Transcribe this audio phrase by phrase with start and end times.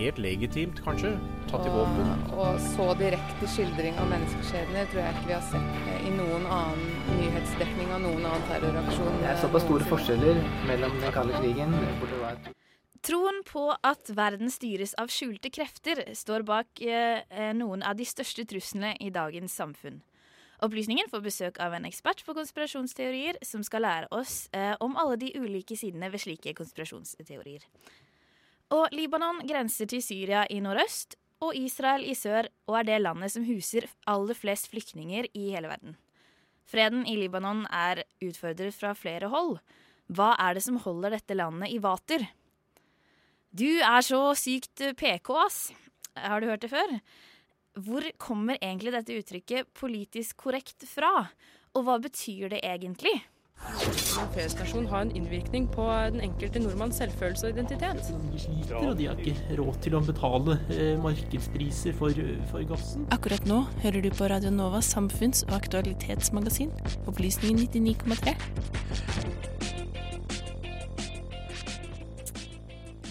[0.00, 1.12] helt legitimt kanskje
[1.50, 2.12] tatt i våpen.
[2.36, 6.46] Og så direkte skildring av menneskeskjebner tror jeg ikke vi har sett eh, i noen
[6.46, 9.20] annen nyhetsdekning av noen annen terroraksjon.
[9.20, 12.42] Det er såpass store forskjeller mellom den kalde krigen, hvor det var
[13.00, 18.04] Troen på at verden styres av skjulte krefter, står bak eh, eh, noen av de
[18.04, 20.02] største truslene i dagens samfunn.
[20.60, 25.16] Opplysningen får besøk av en ekspert på konspirasjonsteorier som skal lære oss eh, om alle
[25.22, 27.64] de ulike sidene ved slike konspirasjonsteorier.
[28.70, 33.32] Og Libanon grenser til Syria i nordøst og Israel i sør, og er det landet
[33.34, 35.96] som huser aller flest flyktninger i hele verden.
[36.70, 39.56] Freden i Libanon er utfordret fra flere hold.
[40.06, 42.28] Hva er det som holder dette landet i vater?
[43.50, 45.58] Du er så sykt PK, ass.
[46.14, 46.94] Har du hørt det før?
[47.74, 51.26] Hvor kommer egentlig dette uttrykket politisk korrekt fra?
[51.74, 53.16] Og hva betyr det egentlig?
[53.60, 58.00] En feriestasjon har en innvirkning på den enkelte nordmanns selvfølelse og identitet.
[58.32, 62.16] De sliter, og de har ikke råd til å betale eh, markedspriser for,
[62.50, 63.06] for gassen.
[63.14, 66.72] Akkurat nå hører du på Radio Novas samfunns- og aktualitetsmagasin,
[67.10, 68.36] Opplysningen 99,3.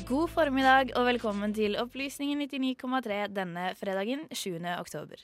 [0.09, 4.57] God formiddag og velkommen til Opplysningen 99,3 denne fredagen 7.
[4.79, 5.21] oktober.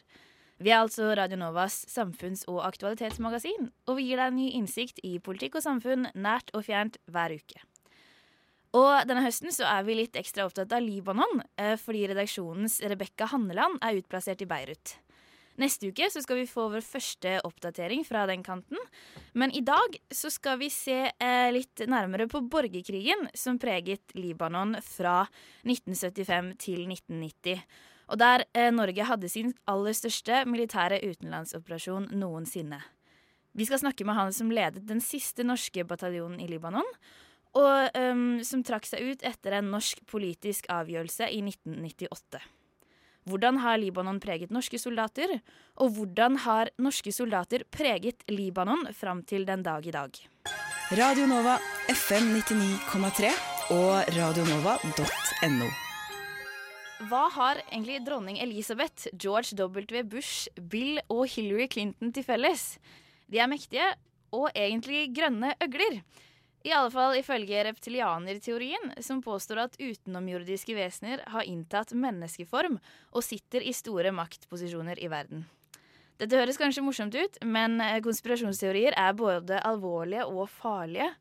[0.63, 5.17] Vi er altså Radio Novas samfunns- og aktualitetsmagasin, og vi gir deg ny innsikt i
[5.19, 7.59] politikk og samfunn nært og fjernt hver uke.
[8.75, 13.27] Og denne høsten så er vi litt ekstra opptatt av Libanon, eh, fordi redaksjonens Rebekka
[13.31, 14.95] Hanneland er utplassert i Beirut.
[15.59, 18.79] Neste uke så skal vi få vår første oppdatering fra den kanten.
[19.33, 24.75] Men i dag så skal vi se eh, litt nærmere på borgerkrigen som preget Libanon
[24.83, 25.21] fra
[25.63, 27.63] 1975 til 1990.
[28.11, 32.81] Og der eh, Norge hadde sin aller største militære utenlandsoperasjon noensinne.
[33.55, 36.87] Vi skal snakke med han som ledet den siste norske bataljonen i Libanon,
[37.55, 42.41] og um, som trakk seg ut etter en norsk politisk avgjørelse i 1998.
[43.25, 45.39] Hvordan har Libanon preget norske soldater,
[45.81, 50.19] og hvordan har norske soldater preget Libanon fram til den dag i dag?
[50.99, 51.55] Radio Nova
[51.89, 53.33] FM 99,3
[53.73, 55.84] og radionova.no.
[57.03, 60.03] Hva har egentlig dronning Elisabeth, George W.
[60.07, 62.77] Bush, Bill og Hillary Clinton til felles?
[63.27, 63.89] De er mektige
[64.31, 65.99] og egentlig grønne øgler.
[66.65, 72.79] I alle fall ifølge reptilianerteorien, som påstår at utenomjordiske vesener har inntatt menneskeform
[73.11, 75.43] og sitter i store maktposisjoner i verden.
[76.15, 81.11] Dette høres kanskje morsomt ut, men eh, konspirasjonsteorier er både alvorlige og farlige.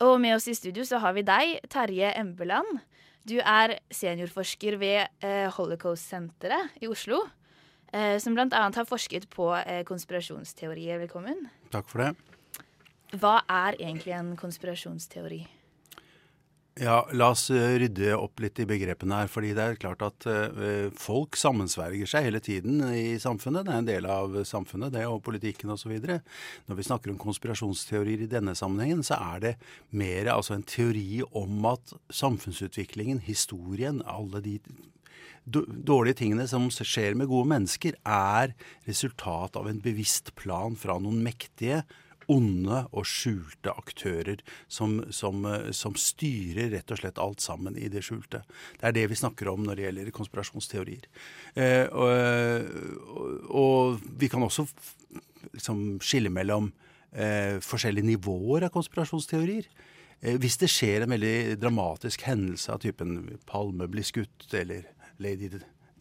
[0.00, 2.80] Og med oss i studio så har vi deg, Terje Embeland.
[3.28, 7.20] Du er seniorforsker ved eh, Holocaust-senteret i Oslo.
[7.92, 8.48] Eh, som bl.a.
[8.50, 10.98] har forsket på eh, konspirasjonsteorier.
[11.04, 11.46] Velkommen.
[11.70, 12.12] Takk for det.
[13.20, 15.44] Hva er egentlig en konspirasjonsteori?
[16.80, 19.28] Ja, La oss eh, rydde opp litt i begrepene her.
[19.28, 23.66] fordi det er klart at eh, folk sammensverger seg hele tiden i samfunnet.
[23.66, 25.92] Det er en del av samfunnet, det og politikken osv.
[26.00, 29.52] Når vi snakker om konspirasjonsteorier i denne sammenhengen, så er det
[29.90, 34.56] mer altså en teori om at samfunnsutviklingen, historien, alle de
[35.44, 38.56] dårlige tingene som skjer med gode mennesker, er
[38.88, 41.82] resultat av en bevisst plan fra noen mektige
[42.30, 47.90] onde og skjulte aktører som, som, eh, som styrer rett og slett alt sammen i
[47.92, 48.42] det skjulte.
[48.78, 51.08] Det er det vi snakker om når det gjelder konspirasjonsteorier.
[51.54, 52.70] Eh, og,
[53.16, 54.66] og, og vi kan også
[55.52, 56.70] liksom skille mellom
[57.12, 59.68] eh, forskjellige nivåer av konspirasjonsteorier.
[60.22, 64.86] Eh, hvis det skjer en veldig dramatisk hendelse av typen Palme blir skutt, eller
[65.22, 65.50] Lady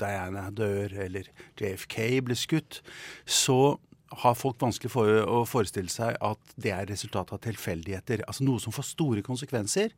[0.02, 1.30] Diana dør, eller
[1.60, 2.82] JFK blir skutt,
[3.26, 3.78] så
[4.12, 8.26] har folk vanskelig for å forestille seg at det er resultat av tilfeldigheter.
[8.28, 9.94] Altså noe som får store konsekvenser,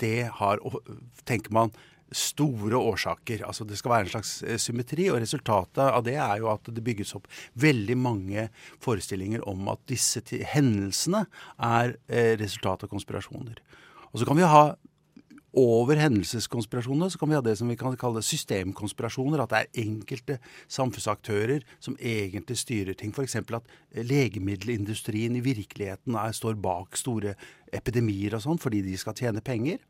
[0.00, 0.62] det har,
[1.28, 1.72] tenker man,
[2.10, 3.44] store årsaker.
[3.46, 6.66] Altså Det skal være en slags eh, symmetri, og resultatet av det er jo at
[6.66, 7.28] det bygges opp
[7.62, 8.48] veldig mange
[8.82, 10.22] forestillinger om at disse
[10.54, 11.24] hendelsene
[11.56, 13.60] er eh, resultat av konspirasjoner.
[14.10, 14.64] Og så kan vi ha
[15.58, 19.42] over hendelseskonspirasjonene så kan vi ha det som vi kan kalle systemkonspirasjoner.
[19.42, 20.38] At det er enkelte
[20.70, 23.14] samfunnsaktører som egentlig styrer ting.
[23.14, 23.36] F.eks.
[23.36, 27.34] at legemiddelindustrien i virkeligheten er, står bak store
[27.74, 29.82] epidemier og sånn fordi de skal tjene penger.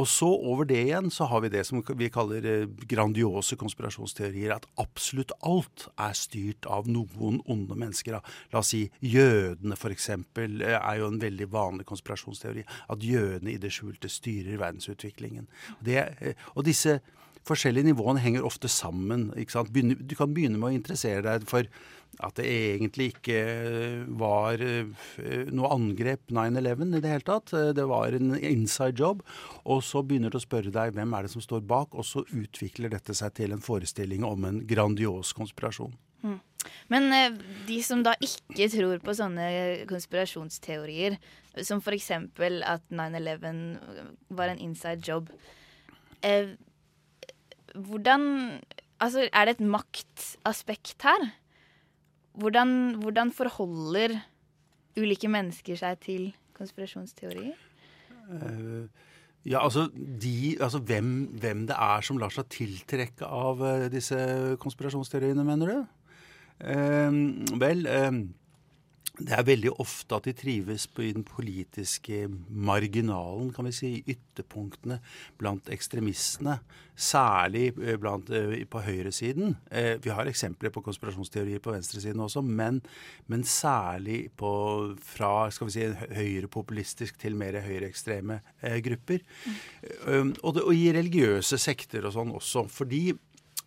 [0.00, 4.54] Og så over det igjen så har vi det som vi kaller eh, grandiose konspirasjonsteorier.
[4.54, 8.16] At absolutt alt er styrt av noen onde mennesker.
[8.52, 10.08] La oss si jødene f.eks.
[10.14, 12.64] Eh, er jo en veldig vanlig konspirasjonsteori.
[12.92, 15.50] At jødene i det skjulte styrer verdensutviklingen.
[15.84, 17.00] Det, eh, og disse
[17.48, 19.28] forskjellige nivåene henger ofte sammen.
[19.34, 21.68] Du kan begynne med å interessere deg for
[22.20, 23.38] at det egentlig ikke
[24.20, 27.54] var eh, noe angrep 9-11 i det hele tatt.
[27.76, 29.22] Det var en inside job.
[29.64, 32.24] Og så begynner du å spørre deg hvem er det som står bak, og så
[32.28, 35.94] utvikler dette seg til en forestilling om en grandios konspirasjon.
[36.22, 36.38] Mm.
[36.92, 39.48] Men eh, de som da ikke tror på sånne
[39.90, 41.16] konspirasjonsteorier,
[41.64, 42.12] som f.eks.
[42.12, 43.64] at 9-11
[44.32, 45.28] var en inside job
[46.24, 46.54] eh,
[47.74, 48.60] hvordan
[49.02, 51.24] Altså, er det et maktaspekt her?
[52.38, 54.16] Hvordan, hvordan, forholder
[54.96, 57.56] ulike mennesker seg til konspirasjonsteorier?
[58.30, 58.86] Uh,
[59.44, 64.16] ja, altså, de, altså hvem, hvem, det er som lar seg tiltrekke av uh, disse
[64.62, 65.82] konspirasjonsteoriene, mener du?
[66.62, 67.84] Uh, vel
[69.20, 73.90] det er veldig ofte at de trives på, i den politiske marginalen, kan vi si,
[73.98, 74.96] i ytterpunktene
[75.40, 76.56] blant ekstremistene.
[76.96, 79.56] Særlig eh, blant, eh, på høyresiden.
[79.68, 82.80] Eh, vi har eksempler på konspirasjonsteorier på venstresiden også, men,
[83.28, 84.52] men særlig på,
[85.04, 88.40] fra skal vi si, høyrepopulistisk til mer høyreekstreme
[88.86, 89.20] grupper.
[89.44, 90.32] Mm.
[90.40, 92.64] Og, det, og i religiøse sekter og sånn også.
[92.72, 93.10] fordi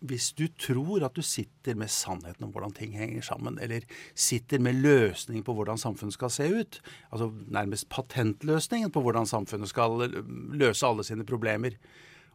[0.00, 4.60] hvis du tror at du sitter med sannheten om hvordan ting henger sammen, eller sitter
[4.62, 10.04] med løsning på hvordan samfunnet skal se ut, altså nærmest patentløsningen på hvordan samfunnet skal
[10.52, 11.78] løse alle sine problemer,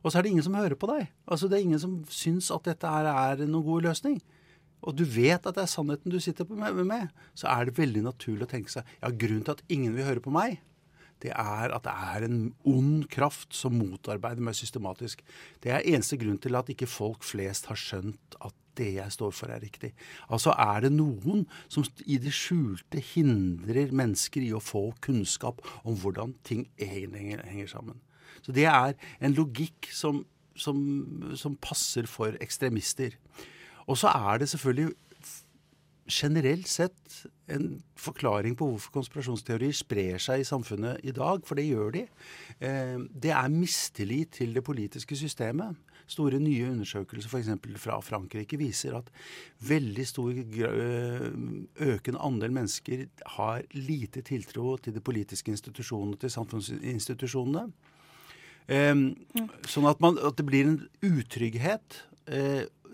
[0.01, 1.11] og så er det ingen som hører på deg.
[1.29, 4.17] Altså Det er ingen som syns at dette er noen god løsning.
[4.81, 8.01] Og du vet at det er sannheten du sitter med, med, så er det veldig
[8.07, 10.57] naturlig å tenke seg ja, grunnen til at ingen vil høre på meg,
[11.21, 15.21] det er at det er en ond kraft som motarbeider meg systematisk.
[15.63, 19.33] Det er eneste grunn til at ikke folk flest har skjønt at det jeg står
[19.35, 19.91] for, er riktig.
[20.31, 25.97] Altså er det noen som i det skjulte hindrer mennesker i å få kunnskap om
[25.99, 27.99] hvordan ting egentlig henger sammen.
[28.41, 30.23] Så det er en logikk som,
[30.55, 30.79] som,
[31.37, 33.17] som passer for ekstremister.
[33.87, 34.95] Og så er det selvfølgelig
[36.11, 37.21] generelt sett
[37.51, 42.03] en forklaring på hvorfor konspirasjonsteorier sprer seg i samfunnet i dag, for det gjør de.
[42.59, 45.77] Eh, det er mistillit til det politiske systemet.
[46.11, 47.79] Store nye undersøkelser f.eks.
[47.79, 49.07] fra Frankrike viser at
[49.67, 51.27] veldig stor eh,
[51.87, 57.67] økende andel mennesker har lite tiltro til de politiske institusjonene, til samfunnsinstitusjonene.
[58.67, 58.95] Eh,
[59.67, 62.03] sånn at, man, at det blir en utrygghet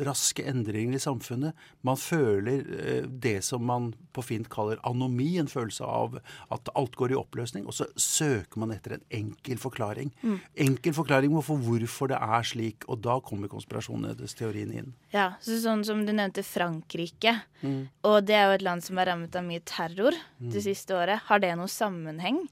[0.06, 1.58] raske endringer i samfunnet.
[1.86, 6.20] Man føler eh, det som man på fint kaller anomi, en følelse av
[6.54, 7.66] at alt går i oppløsning.
[7.68, 10.12] Og så søker man etter en enkel forklaring.
[10.22, 10.38] Mm.
[10.68, 12.88] Enkel forklaring på hvorfor det er slik.
[12.88, 14.94] Og da kommer konspirasjonsteorien inn.
[15.16, 17.40] Ja, så sånn som du nevnte Frankrike.
[17.62, 17.88] Mm.
[18.08, 20.52] Og det er jo et land som er rammet av mye terror mm.
[20.54, 21.26] det siste året.
[21.30, 22.46] Har det noen sammenheng?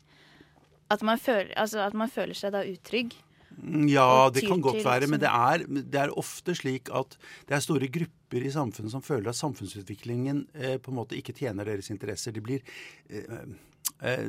[0.94, 3.16] At man føler, altså at man føler seg da utrygg?
[3.64, 7.16] Ja, det kan godt være, men det er, det er, ofte slik at
[7.48, 11.36] det er store grupper i samfunnet som føler at samfunnsutviklingen eh, på en måte ikke
[11.38, 12.36] tjener deres interesser.
[12.36, 12.66] De blir
[13.08, 13.46] eh,
[14.04, 14.28] eh,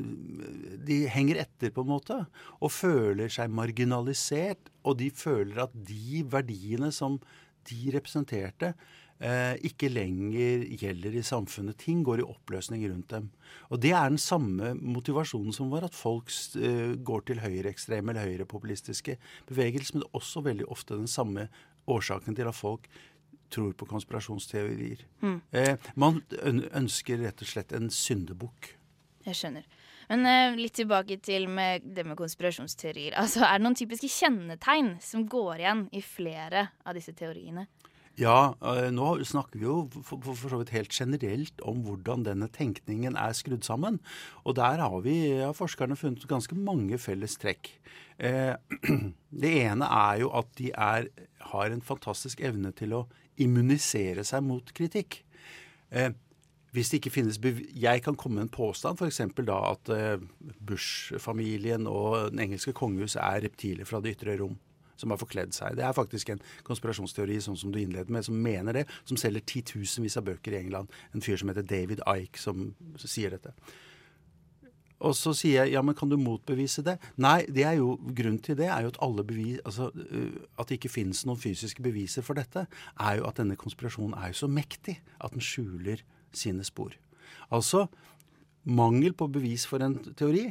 [0.87, 2.21] de henger etter, på en måte,
[2.61, 4.71] og føler seg marginalisert.
[4.87, 7.19] Og de føler at de verdiene som
[7.67, 8.77] de representerte,
[9.17, 11.79] ikke lenger gjelder i samfunnet.
[11.81, 13.31] Ting går i oppløsning rundt dem.
[13.71, 16.31] Og det er den samme motivasjonen som var at folk
[16.61, 19.17] eh, går til høyreekstreme eller høyrepopulistiske
[19.49, 21.49] bevegelser, men det er også veldig ofte den samme
[21.87, 22.89] årsaken til at folk
[23.51, 25.07] tror på konspirasjonsteorier.
[25.23, 25.41] Mm.
[25.55, 28.75] Eh, man ønsker rett og slett en syndebukk.
[29.27, 29.67] Jeg skjønner.
[30.07, 33.17] Men litt tilbake til med det med konspirasjonsteorier.
[33.19, 37.67] Altså, Er det noen typiske kjennetegn som går igjen i flere av disse teoriene?
[38.17, 42.49] Ja, eh, nå snakker vi jo for, for, så vidt helt generelt om hvordan denne
[42.49, 43.99] tenkningen er skrudd sammen.
[44.49, 47.75] Og der har vi ja, forskerne funnet ganske mange felles trekk.
[48.17, 48.55] Eh,
[49.43, 51.11] det ene er jo at de er,
[51.53, 53.05] har en fantastisk evne til å
[53.37, 55.21] immunisere seg mot kritikk.
[55.93, 56.15] Eh,
[56.73, 59.21] hvis det ikke finnes Jeg kan komme med en påstand, f.eks.
[59.45, 59.93] da at
[60.61, 64.57] Bush-familien og den engelske kongehuset er reptiler fra det ytre rom
[64.97, 65.79] som har forkledd seg.
[65.79, 69.45] Det er faktisk en konspirasjonsteori sånn som du innleder med, som mener det, som selger
[69.47, 70.93] titusenvis av bøker i England.
[71.15, 73.55] En fyr som heter David Ike, som sier dette.
[75.05, 76.97] Og så sier jeg ja, men kan du motbevise det?
[77.21, 80.71] Nei, det er jo, grunnen til det er jo at alle bevis, altså uh, at
[80.71, 82.65] det ikke finnes noen fysiske beviser for dette,
[82.97, 86.01] er jo at denne konspirasjonen er jo så mektig at den skjuler
[86.37, 86.97] sine spor.
[87.53, 87.87] Altså,
[88.65, 90.49] mangel på bevis for en teori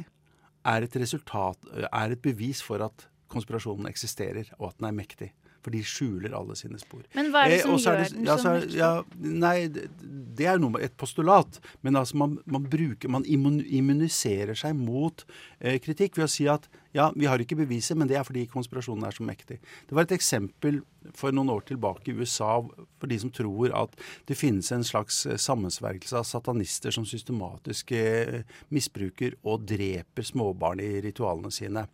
[0.66, 1.58] er et resultat,
[1.90, 5.32] er et bevis for at konspirasjonen eksisterer, og at den er mektig.
[5.66, 7.00] For de skjuler alle sine spor.
[7.16, 8.76] Men hva er det Eh, som og gjør det- den ja, så er- mektig?
[8.78, 9.88] Ja, nei, det,
[10.36, 11.58] det er noe et postulat.
[11.82, 15.24] Men altså man, man bruker Man immuniserer seg mot
[15.60, 18.46] eh, kritikk ved å si at ja, vi har ikke beviset, men det er fordi
[18.48, 19.58] konspirasjonen er så mektig.
[19.88, 20.78] Det var et eksempel
[21.12, 23.98] for noen år tilbake i USA for de som tror at
[24.30, 30.80] det finnes en slags eh, sammensvergelse av satanister som systematisk eh, misbruker og dreper småbarn
[30.80, 31.88] i ritualene sine.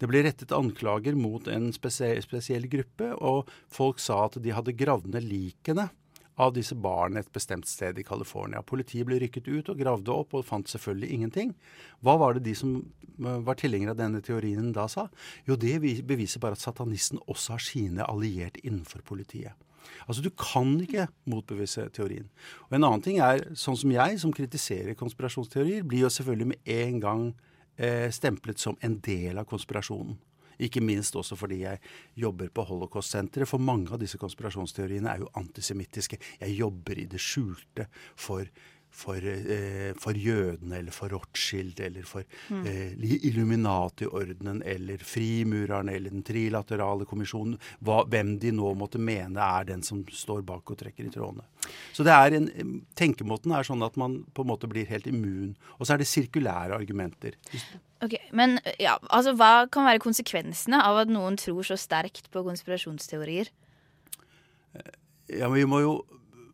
[0.00, 4.76] Det ble rettet anklager mot en spesiell, spesiell gruppe, og folk sa at de hadde
[4.76, 5.88] gravd ned likene
[6.36, 8.60] av disse barna et bestemt sted i California.
[8.60, 11.54] Politiet ble rykket ut og gravde opp og fant selvfølgelig ingenting.
[12.04, 15.06] Hva var det de som eh, var tilhengere av denne teorien da sa?
[15.48, 19.56] Jo, det beviser bare at satanisten også har sine alliert innenfor politiet.
[20.04, 22.28] Altså Du kan ikke motbevise teorien.
[22.68, 26.72] Og En annen ting er, sånn som jeg, som kritiserer konspirasjonsteorier, blir jo selvfølgelig med
[26.76, 27.26] en gang
[27.76, 30.16] eh, stemplet som en del av konspirasjonen.
[30.62, 31.80] Ikke minst også fordi jeg
[32.16, 33.48] jobber på Holocaust-senteret.
[33.48, 36.18] For mange av disse konspirasjonsteoriene er jo antisemittiske.
[36.40, 38.48] Jeg jobber i det skjulte for,
[38.96, 42.66] for, eh, for jødene eller for Rothschild eller for Mm.
[42.66, 42.92] eh,
[43.28, 47.58] Illuminati-ordenen eller frimurerne eller Den trilaterale kommisjonen.
[47.84, 51.44] Hva, hvem de nå måtte mene er den som står bak og trekker i trådene.
[51.92, 52.48] Så det er en,
[52.96, 55.56] tenkemåten er sånn at man på en måte blir helt immun.
[55.78, 57.34] Og så er det sirkulære argumenter.
[58.02, 62.44] Ok, Men ja, altså, hva kan være konsekvensene av at noen tror så sterkt på
[62.44, 63.48] konspirasjonsteorier?
[65.28, 65.94] Ja, men vi må jo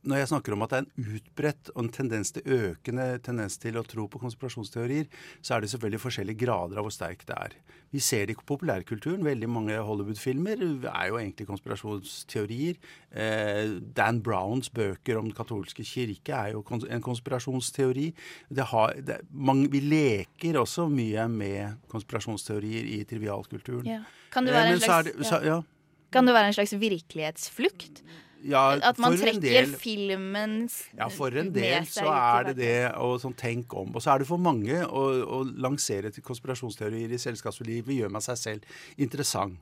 [0.04, 3.54] når jeg snakker om at det er en utbredt og en tendens til økende tendens
[3.62, 5.06] til å tro på konspirasjonsteorier,
[5.40, 7.52] så er det selvfølgelig forskjellige grader av hvor sterk det er.
[7.92, 9.22] Vi ser det i populærkulturen.
[9.22, 10.56] Veldig mange Hollywood-filmer
[10.90, 12.78] er jo egentlig konspirasjonsteorier.
[13.12, 18.08] Eh, Dan Browns bøker om den katolske kirke er jo kons en konspirasjonsteori.
[18.50, 23.86] Det har, det, mange, vi leker også mye med konspirasjonsteorier i trivialkulturen.
[23.86, 24.02] Ja.
[24.32, 25.56] Kan, det Eh, være en slags, det- så- ja.
[25.56, 25.62] ja.
[26.10, 28.02] kan det være en slags virkelighetsflukt?
[28.44, 33.12] Ja, At man trekker del- filmens Ja, for en del så er det det å
[33.22, 33.92] sånn tenke om.
[33.94, 38.22] Og så er det for mange å, å lansere til konspirasjonsteorier i selskapslivet gjør meg
[38.26, 38.62] seg selv
[38.98, 39.60] interessant.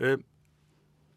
[0.00, 0.16] Eh,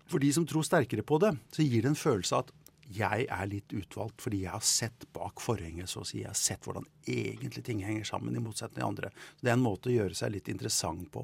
[0.08, 2.51] For de som tror sterkere på det, så gir det en følelse av at
[2.94, 6.20] jeg er litt utvalgt fordi jeg har sett bak forhenget, så å si.
[6.22, 9.10] Jeg har sett hvordan egentlig ting henger sammen, i motsetning til andre.
[9.42, 11.24] Det er en måte å gjøre seg litt interessant på.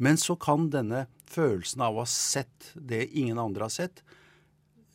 [0.00, 4.00] Men så kan denne følelsen av å ha sett det ingen andre har sett,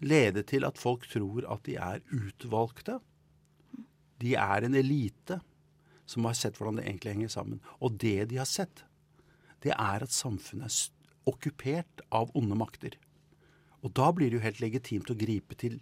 [0.04, 3.00] lede til at folk tror at de er utvalgte.
[4.22, 5.40] De er en elite
[6.08, 7.62] som har sett hvordan det egentlig henger sammen.
[7.82, 8.86] Og det de har sett,
[9.66, 12.96] det er at samfunnet er okkupert av onde makter.
[13.84, 15.82] Og da blir det jo helt legitimt å gripe til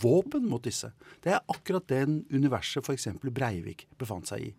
[0.00, 0.90] våpen mot disse.
[1.22, 3.10] Det er akkurat den universet f.eks.
[3.22, 4.52] Breivik befant seg i.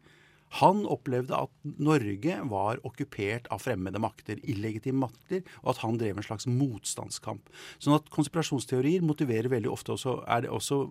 [0.57, 6.17] Han opplevde at Norge var okkupert av fremmede makter, illegitime makter, og at han drev
[6.17, 7.51] en slags motstandskamp.
[7.77, 10.81] Sånn at konspirasjonsteorier motiverer veldig ofte også, er det også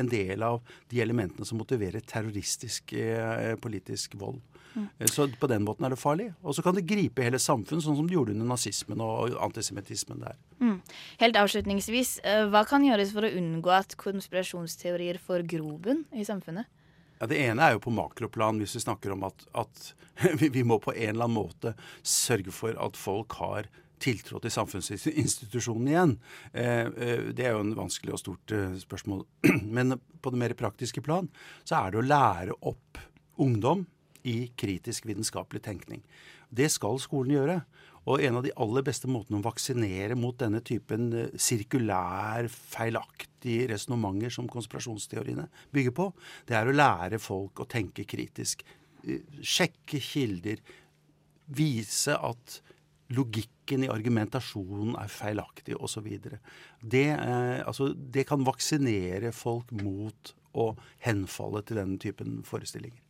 [0.00, 4.40] en del av de elementene som motiverer terroristisk eh, politisk vold.
[4.74, 4.88] Mm.
[5.06, 6.30] Så på den måten er det farlig.
[6.42, 10.24] Og så kan det gripe hele samfunn, sånn som det gjorde under nazismen og antisemittismen
[10.24, 10.38] der.
[10.62, 10.78] Mm.
[11.20, 16.66] Helt avslutningsvis, eh, hva kan gjøres for å unngå at konspirasjonsteorier får grobunn i samfunnet?
[17.18, 19.94] Ja, Det ene er jo på makroplan, hvis vi snakker om at, at
[20.40, 23.70] vi, må på en eller annen måte sørge for at folk har
[24.04, 26.14] tiltro til samfunnsinstitusjonen igjen.
[26.52, 29.24] Eh, eh, det er jo en vanskelig og stort eh, spørsmål.
[29.76, 31.30] Men på det mer praktiske plan
[31.62, 33.00] så er det å lære opp
[33.40, 33.86] ungdom
[34.28, 36.02] i kritisk vitenskapelig tenkning.
[36.54, 37.58] Det skal skolen gjøre.
[38.10, 43.70] Og en av de aller beste måtene å vaksinere mot denne typen eh, sirkulær, feilaktige
[43.72, 46.10] resonnementer som konspirasjonsteoriene bygger på,
[46.48, 48.64] det er å lære folk å tenke kritisk.
[49.04, 50.60] Eh, Sjekke kilder.
[51.54, 52.60] Vise at
[53.12, 56.08] logikken i argumentasjonen er feilaktig osv.
[56.80, 60.70] Det, eh, altså, det kan vaksinere folk mot å
[61.04, 63.03] henfalle til den typen forestillinger.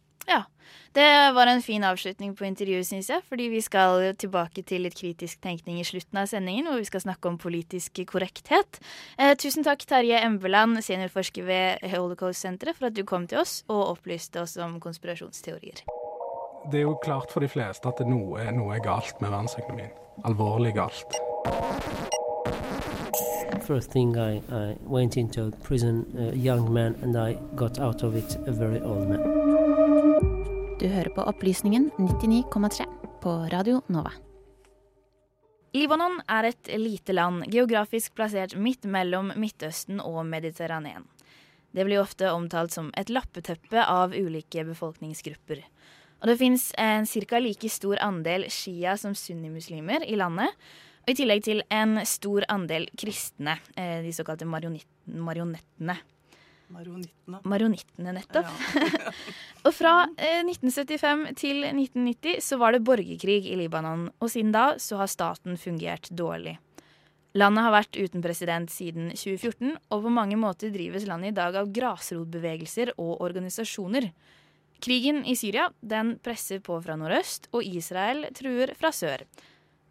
[0.94, 3.25] Det var en fin avslutning på intervjuet, syns jeg.
[3.28, 7.04] Fordi vi skal tilbake til litt kritisk tenkning i slutten av sendingen, hvor vi skal
[7.06, 8.80] snakke om politisk korrekthet.
[9.18, 13.97] Eh, tusen takk, Terje Embeland, seniorforsker ved Holocaust-senteret, for at du kom til oss og
[13.97, 15.85] opplyste oss om konspirasjonsteorier.
[16.71, 19.92] Det er jo klart for de fleste at noe, noe er galt med verdensøkonomien.
[20.25, 21.18] Alvorlig galt.
[23.66, 28.14] First thing I, I went into prison, a young man, and I got out of
[28.14, 29.43] it a very old man.
[30.84, 32.84] Du hører på Opplysningen 99,3
[33.22, 34.10] på Radio Nova.
[35.72, 41.06] Libanon er et lite land, geografisk plassert midt mellom Midtøsten og Mediterranean.
[41.72, 45.64] Det blir ofte omtalt som et lappeteppe av ulike befolkningsgrupper.
[46.20, 47.40] Og det fins en ca.
[47.40, 50.52] like stor andel shia som sunnimuslimer i landet.
[51.06, 55.96] Og i tillegg til en stor andel kristne, eh, de såkalte marionettene.
[56.73, 57.40] Maronittene.
[57.44, 58.49] Maronittene, nettopp.
[58.49, 59.12] Ja.
[59.66, 64.73] og fra eh, 1975 til 1990 så var det borgerkrig i Libanon, og siden da
[64.80, 66.56] så har staten fungert dårlig.
[67.35, 71.56] Landet har vært uten president siden 2014, og på mange måter drives landet i dag
[71.59, 74.12] av grasrotbevegelser og organisasjoner.
[74.85, 79.25] Krigen i Syria den presser på fra nordøst, og Israel truer fra sør.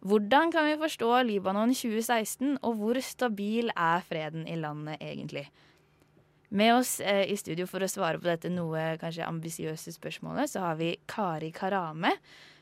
[0.04, 5.46] Hvordan kan vi forstå Libanon 2016, og hvor stabil er freden i landet egentlig?
[6.54, 10.62] Med oss eh, i studio for å svare på dette noe kanskje ambisiøse spørsmålet, så
[10.62, 12.12] har vi Kari Karame.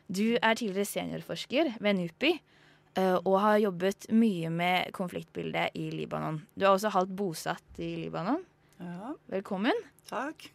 [0.08, 6.40] Du er tidligere seniorforsker ved NUPI eh, og har jobbet mye med konfliktbildet i Libanon.
[6.56, 8.40] Du er også halvt bosatt i Libanon.
[8.80, 9.12] Ja.
[9.34, 9.76] Velkommen.
[10.08, 10.49] Takk.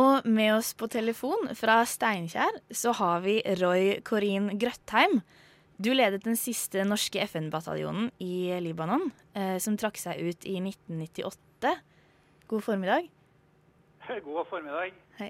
[0.00, 5.20] Og med oss på telefon fra Steinkjer så har vi Roy Corin Grøttheim.
[5.76, 11.76] Du ledet den siste norske FN-bataljonen i Libanon, eh, som trakk seg ut i 1998.
[12.48, 13.08] God formiddag.
[14.24, 14.94] God formiddag.
[15.18, 15.28] Hei.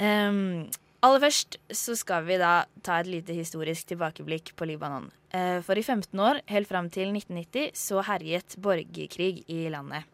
[0.00, 0.70] Um,
[1.04, 5.10] aller først så skal vi da ta et lite historisk tilbakeblikk på Libanon.
[5.34, 10.08] Uh, for i 15 år, helt fram til 1990, så herjet borgerkrig i landet.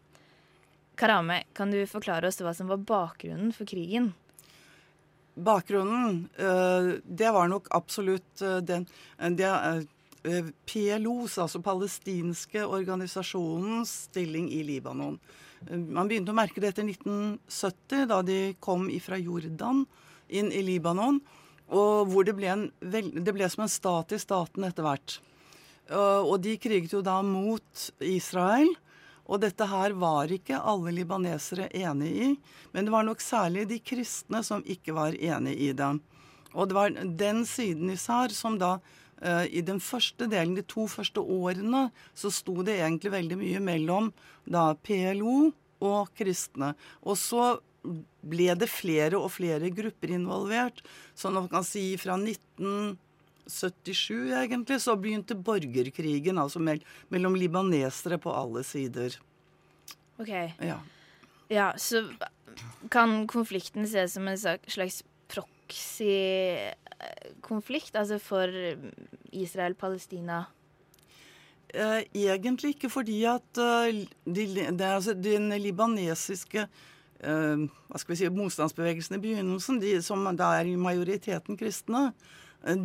[0.99, 4.11] Karame, kan du forklare oss hva som var bakgrunnen for krigen?
[5.47, 8.83] Bakgrunnen, uh, det var nok absolutt uh, den
[9.39, 9.47] det,
[10.65, 15.19] PLOs, altså palestinske organisasjonens stilling i Libanon.
[15.69, 19.83] Man begynte å merke det etter 1970, da de kom fra Jordan
[20.29, 21.21] inn i Libanon.
[21.73, 25.19] Og hvor det ble, en, det ble som en stat i staten etter hvert.
[25.95, 28.69] Og de kriget jo da mot Israel.
[29.25, 32.27] Og dette her var ikke alle libanesere enig i,
[32.73, 35.95] men det var nok særlig de kristne som ikke var enig i det.
[36.53, 38.75] Og det var den siden især som da
[39.23, 41.85] i den første delen, de to første årene,
[42.17, 44.09] så sto det egentlig veldig mye mellom
[44.43, 45.53] da PLO
[45.85, 46.73] og kristne.
[47.03, 47.59] Og så
[48.25, 50.81] ble det flere og flere grupper involvert.
[51.15, 58.63] Så man kan si fra 1977 egentlig, så begynte borgerkrigen, altså mellom libanesere på alle
[58.67, 59.11] sider.
[60.19, 60.33] OK.
[60.63, 60.79] Ja.
[61.51, 62.09] ja så
[62.91, 65.03] kan konflikten ses som en slags
[66.99, 68.51] proxy-konflikt, altså for
[69.31, 70.45] Israel-Palestina?
[71.73, 74.45] Eh, egentlig ikke, fordi at de,
[74.79, 76.67] altså, den libanesiske
[77.25, 82.09] hva skal vi si, motstandsbevegelsen i begynnelsen, de, som da er i majoriteten kristne,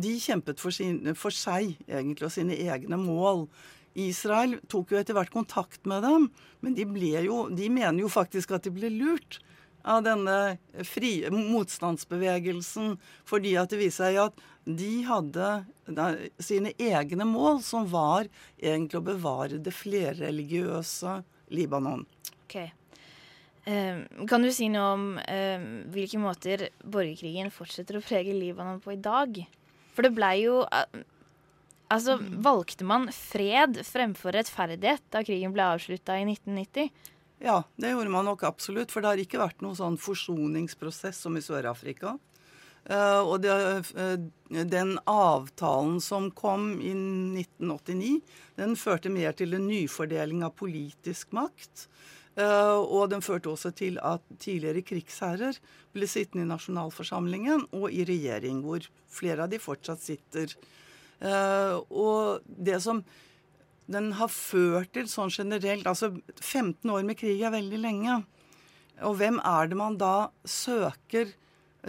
[0.01, 3.43] de kjempet for, sin, for, seg egentlig og sine egne mål.
[3.99, 6.29] Israel tok jo etter hvert kontakt med dem,
[6.63, 6.87] men de,
[7.25, 9.41] jo, de mener jo faktisk at de ble lurt
[9.83, 10.37] av denne
[10.87, 12.95] frie motstandsbevegelsen,
[13.27, 15.47] fordi at det viser seg at de hadde
[16.41, 18.29] sine egne mål, som var
[18.61, 22.05] egentlig å bevare det flerreligiøse Libanon.
[22.45, 22.59] Ok.
[23.61, 28.95] Um, kan du si noe om um, hvilke måter borgerkrigen fortsetter å prege Libanon på
[28.95, 29.43] i dag?
[29.93, 30.63] For det blei jo
[31.91, 36.87] Altså, Valgte man fred fremfor rettferdighet da krigen ble avslutta i 1990?
[37.41, 38.91] Ja, det gjorde man nok absolutt.
[38.93, 42.17] For det har ikke vært noen sånn forsoningsprosess som i Sør-Afrika.
[42.89, 43.53] Uh, og det,
[43.93, 44.15] uh,
[44.49, 48.15] den avtalen som kom i 1989,
[48.57, 51.87] den førte mer til en nyfordeling av politisk makt.
[52.37, 55.57] Uh, og den førte også til at tidligere krigsherrer
[55.93, 60.55] ble sittende i nasjonalforsamlingen og i regjering, hvor flere av de fortsatt sitter.
[61.21, 63.03] og det som
[63.89, 68.21] den har ført til sånn generelt Altså 15 år med krig er veldig lenge.
[69.07, 71.31] Og hvem er det man da søker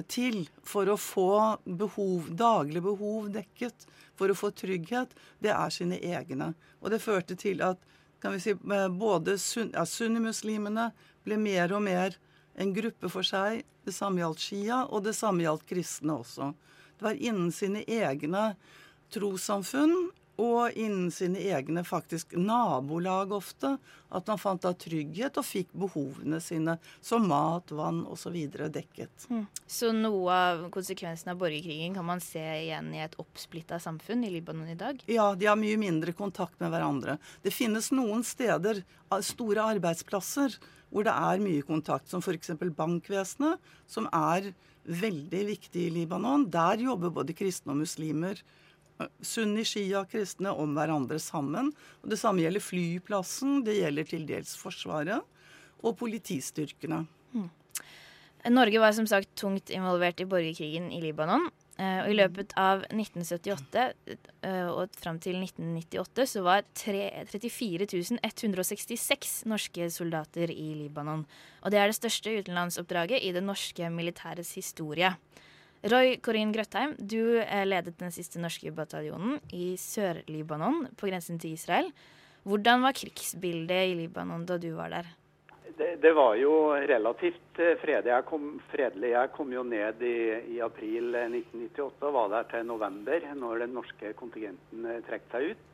[0.09, 1.33] til for å få
[1.67, 5.13] behov, daglige behov dekket, for å få trygghet?
[5.43, 6.53] Det er sine egne.
[6.81, 7.81] Og det førte til at
[8.23, 10.93] kan vi si, både sun, ja, sunnimuslimene
[11.27, 12.15] ble mer og mer
[12.55, 13.65] en gruppe for seg.
[13.83, 16.53] Det samme gjaldt Shia, og det samme gjaldt kristne også.
[16.97, 18.53] Det var innen sine egne
[19.13, 23.77] trossamfunn og innen sine egne faktisk nabolag ofte.
[24.13, 28.37] At man fant da trygghet og fikk behovene sine som mat, vann osv.
[28.73, 29.27] dekket.
[29.29, 29.47] Mm.
[29.67, 34.33] Så noe av konsekvensen av borgerkrigen kan man se igjen i et oppsplitta samfunn i
[34.35, 35.01] Libanon i dag?
[35.07, 37.19] Ja, de har mye mindre kontakt med hverandre.
[37.45, 38.83] Det finnes noen steder,
[39.25, 40.57] store arbeidsplasser,
[40.93, 42.53] hvor det er mye kontakt, som f.eks.
[42.77, 44.53] bankvesenet, som er
[44.85, 46.49] veldig viktig i Libanon.
[46.53, 48.41] Der jobber både kristne og muslimer
[49.25, 51.73] sunni, shia, kristne om hverandre sammen.
[52.03, 55.23] Og Det samme gjelder flyplassen, det gjelder til dels Forsvaret
[55.83, 57.03] og politistyrkene.
[57.33, 57.51] Mm.
[58.51, 61.51] Norge var som sagt tungt involvert i borgerkrigen i Libanon.
[61.81, 63.85] Eh, og I løpet av 1978
[64.45, 67.87] eh, og fram til 1998 så var 34
[68.21, 71.25] 166 norske soldater i Libanon.
[71.63, 75.15] Og det er det største utenlandsoppdraget i det norske militærets historie.
[75.83, 81.57] Roy Corin Grøtheim, du eh, ledet den siste norske bataljonen i Sør-Libanon, på grensen til
[81.57, 81.91] Israel.
[82.47, 85.11] Hvordan var krigsbildet i Libanon da du var der?
[85.75, 86.53] Det, det var jo
[86.87, 88.13] relativt eh, fredelig.
[88.13, 89.11] Jeg kom, fredelig.
[89.17, 90.17] Jeg kom jo ned i,
[90.55, 95.51] i, april 1998 eh, og var der til november, når den norske kontingenten trekk seg
[95.51, 95.69] ut.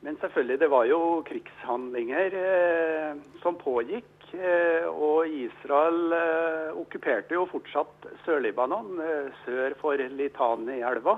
[0.00, 4.19] Men selvfølgelig, det var jo krigshandlinger eh, som pågikk.
[4.30, 11.16] Eh, og Israel eh, okkuperte jo fortsatt Sør-Libanon, eh, sør for Litani-elva.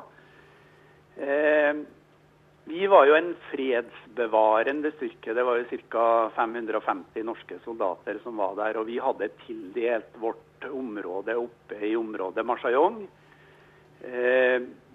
[2.62, 5.34] Vi var jo en fredsbevarende styrke.
[5.34, 6.04] Det var jo ca.
[6.38, 8.78] 550 norske soldater som var der.
[8.80, 13.02] Og vi hadde tildelt vårt område oppe i området Marsayong.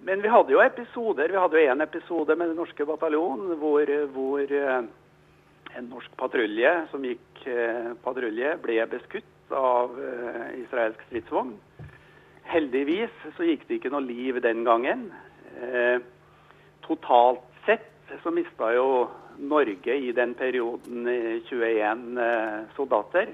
[0.00, 1.28] Men vi hadde jo episoder.
[1.28, 4.56] Vi hadde jo én episode med den norske bataljonen hvor, hvor
[5.76, 11.54] en norsk patrulje som gikk eh, patrulje, ble beskutt av eh, israelsk stridsvogn.
[12.48, 15.08] Heldigvis så gikk det ikke noe liv den gangen.
[15.60, 15.98] Eh,
[16.86, 21.06] totalt sett så mista jo Norge i den perioden
[21.46, 22.16] 21
[22.74, 23.30] soldater.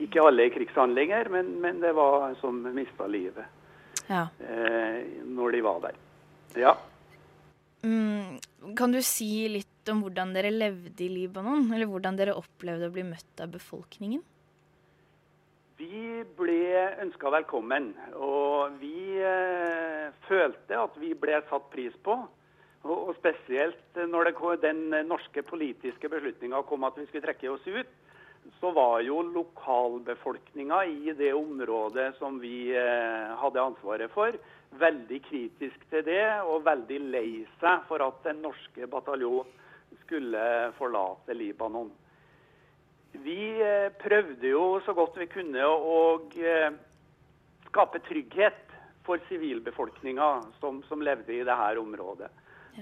[0.00, 3.44] Ikke alle i krigshandlinger, men, men, det var som mista livet
[4.08, 4.24] ja.
[5.28, 5.98] når de var der.
[6.56, 6.72] Ja.
[7.86, 8.40] Mm,
[8.78, 11.68] kan du si litt om hvordan dere levde i Libanon?
[11.74, 14.24] Eller hvordan dere opplevde å bli møtt av befolkningen?
[15.78, 16.58] Vi ble
[17.04, 22.16] ønska velkommen, og vi eh, følte at vi ble satt pris på.
[22.82, 27.66] Og, og spesielt når det, den norske politiske beslutninga kom at vi skulle trekke oss
[27.70, 27.94] ut,
[28.58, 34.34] så var jo lokalbefolkninga i det området som vi eh, hadde ansvaret for,
[34.78, 37.30] veldig kritisk til det, og veldig lei
[37.62, 39.56] seg for at den norske bataljonen
[40.04, 40.42] skulle
[40.78, 41.90] forlate Libanon.
[43.24, 46.00] Vi eh, prøvde jo så godt vi kunne å
[46.36, 46.74] eh,
[47.68, 48.66] skape trygghet
[49.06, 50.28] for sivilbefolkninga
[50.60, 52.28] som, som, levde i dette området.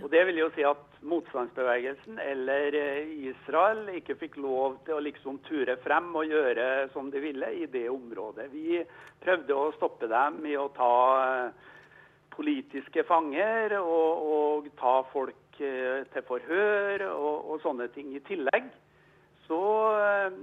[0.02, 5.04] Og Det vil jo si at motstandsbevegelsen eller eh, Israel ikke fikk lov til å
[5.06, 8.50] liksom ture frem og gjøre som de ville i det området.
[8.52, 8.82] Vi
[9.22, 10.92] prøvde å stoppe dem i å ta
[12.36, 18.10] politiske fanger og, og ta folk Eh, til forhør og, og, sånne ting.
[18.12, 18.66] I tillegg
[19.46, 19.60] så
[19.96, 20.34] eh,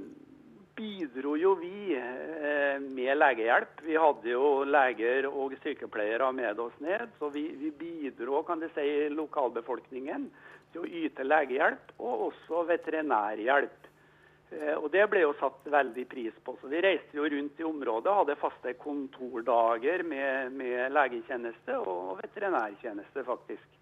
[0.74, 3.84] bidro jo vi eh, med legehjelp.
[3.86, 8.66] Vi hadde jo leger og sykepleiere med oss ned, så vi, vi bidro kan du
[8.74, 10.26] si, lokalbefolkningen
[10.74, 13.93] til å yte legehjelp og også veterinærhjelp.
[14.78, 16.56] Og Det ble jo satt veldig pris på.
[16.62, 23.24] så Vi reiste jo rundt i området hadde faste kontordager med, med legetjeneste og veterinærtjeneste,
[23.28, 23.80] faktisk.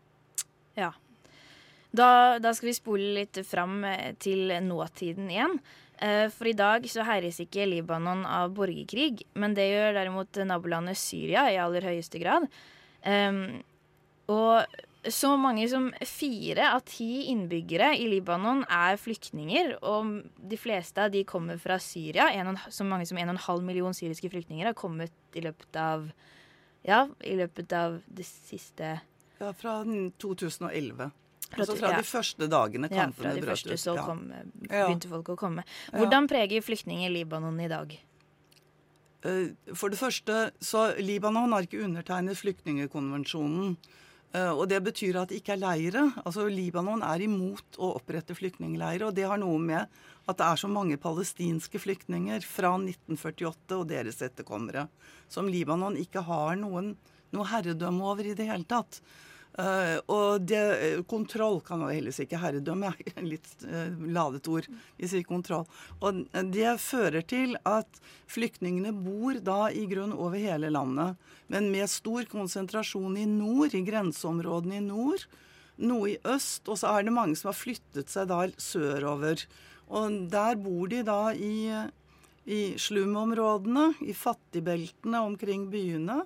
[0.79, 0.93] Ja,
[1.91, 5.57] da, da, skal vi spole litt fram eh, til nåtiden igjen.
[5.99, 10.99] Eh, for i dag så herjes ikke Libanon av borgerkrig, men det gjør derimot nabolandet
[10.99, 12.47] Syria i aller høyeste grad.
[13.03, 13.59] Um,
[14.31, 14.63] og
[15.09, 19.73] så mange som fire av ti innbyggere i Libanon er flyktninger.
[19.81, 22.29] Og de fleste av de kommer fra Syria.
[22.37, 26.11] En, så mange som 1,5 million syriske flyktninger har kommet i løpet av
[26.85, 28.99] Ja, i løpet av det siste
[29.39, 31.11] Ja, fra 2011.
[31.51, 33.17] Altså fra de første dagene kampene brøt ut.
[33.17, 34.23] Ja, fra de første så kom,
[34.69, 35.65] begynte folk å komme.
[35.91, 37.97] Hvordan preger flyktninger Libanon i dag?
[39.21, 43.75] Eh, for det første, så Libanon har ikke undertegnet flyktningekonvensjonen.
[44.31, 46.05] Eh, og Det betyr at det ikke er leire.
[46.23, 49.09] Altså Libanon er imot å opprette flyktningleirer.
[49.09, 49.87] Og det har noe med
[50.29, 54.87] at det er så mange palestinske flyktninger fra 1948 og deres etterkommere
[55.31, 56.93] som Libanon ikke har noen,
[57.31, 59.01] noe herredømme over i det hele tatt.
[59.51, 62.93] Uh, og det, eh, kontroll kan jo heller ikke herredømme,
[63.31, 64.69] litt uh, ladet ord.
[64.95, 65.65] Vi sier kontroll.
[65.99, 66.23] Og
[66.55, 67.99] det fører til at
[68.31, 71.19] flyktningene bor da i grunn over hele landet,
[71.51, 75.27] men med stor konsentrasjon i nord, i grenseområdene i nord.
[75.81, 79.41] noe i øst, og så er det mange som har flyttet seg da sørover.
[79.89, 81.73] Og der bor de da i,
[82.45, 86.21] i slumområdene, i fattigbeltene omkring byene,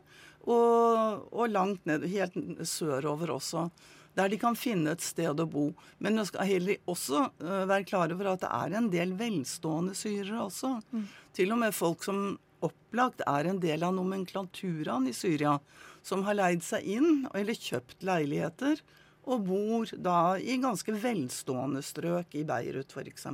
[0.46, 2.38] og, og langt ned, helt
[2.70, 3.70] sørover også
[4.16, 5.66] der de kan finne et sted å bo.
[6.00, 9.96] Men vi skal heller også uh, være klar over at det er en del velstående
[9.98, 10.78] syrere også.
[10.96, 11.06] Mm.
[11.36, 12.22] Til og med folk som
[12.66, 15.58] opplagt er en del av nomenklaturen i Syria,
[16.06, 18.80] som har leid seg inn eller kjøpt leiligheter
[19.26, 23.28] og bor da i ganske velstående strøk i Beirut f.eks.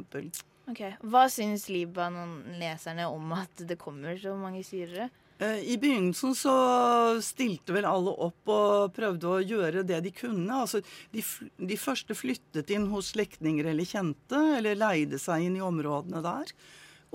[0.71, 0.95] Okay.
[1.03, 5.09] Hva syns Libanon-leserne om at det kommer så mange syrere?
[5.41, 6.53] Eh, I begynnelsen så
[7.25, 10.53] stilte vel alle opp og prøvde å gjøre det de kunne.
[10.53, 11.23] Altså, de,
[11.57, 16.53] de første flyttet inn hos slektninger eller kjente, eller leide seg inn i områdene der.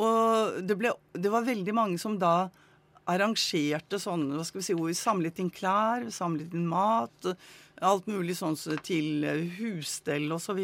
[0.02, 2.48] Og det, ble, det var veldig mange som da
[3.06, 7.30] arrangerte sånn, hva skal vi si, hvor vi samlet inn klær, samlet inn mat,
[7.86, 9.22] alt mulig sånn til
[9.60, 10.56] husstell og så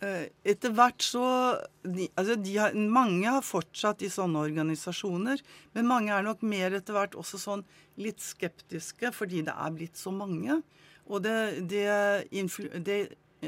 [0.00, 1.22] etter hvert så
[1.84, 5.42] de, altså de har, Mange har fortsatt i sånne organisasjoner,
[5.76, 7.64] men mange er nok mer etter hvert også sånn
[8.00, 10.62] litt skeptiske fordi det er blitt så mange.
[11.10, 11.84] Og det, det,
[12.86, 13.00] det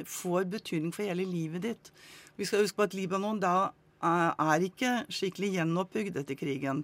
[0.09, 1.93] får betydning for hele livet ditt.
[2.37, 6.83] Vi skal huske på at Libanon da er ikke skikkelig gjenoppbygd etter krigen.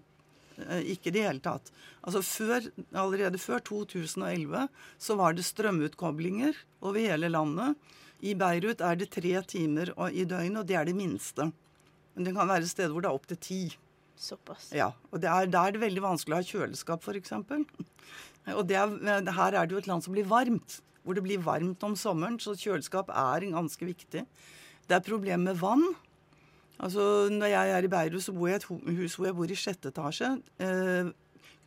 [0.59, 1.72] Eh, ikke i det hele tatt.
[2.02, 7.74] Altså før, Allerede før 2011 så var det strømutkoblinger over hele landet.
[8.18, 11.50] I Beirut er det tre timer i døgnet, og det er det minste.
[12.14, 13.61] Men det kan være steder hvor det er opptil ti.
[14.18, 14.72] Såpass.
[14.74, 17.33] Ja, og det er, Der er det veldig vanskelig å ha kjøleskap, f.eks.
[18.57, 18.96] Og det er,
[19.31, 20.81] her er det jo et land som blir varmt.
[21.04, 24.24] Hvor det blir varmt om sommeren, så kjøleskap er ganske viktig.
[24.88, 25.87] Det er problem med vann.
[26.78, 29.50] Altså, Når jeg er i Beirut, så bor jeg i et hus hvor jeg bor
[29.50, 30.35] i sjette etasje.
[30.59, 31.11] Eh,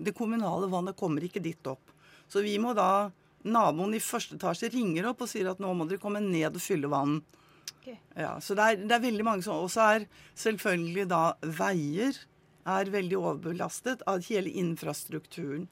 [0.02, 1.96] det kommunale vannet kommer ikke dit opp.
[2.32, 3.12] Så vi må da
[3.44, 6.64] naboen i første etasje ringer opp og sier at nå må dere komme ned og
[6.64, 7.20] fylle vann.
[7.82, 7.98] Okay.
[8.14, 10.06] Ja, så det er, det er, veldig mange som også er
[10.38, 12.20] selvfølgelig da veier
[12.70, 15.66] er veldig overbelastet av hele infrastrukturen.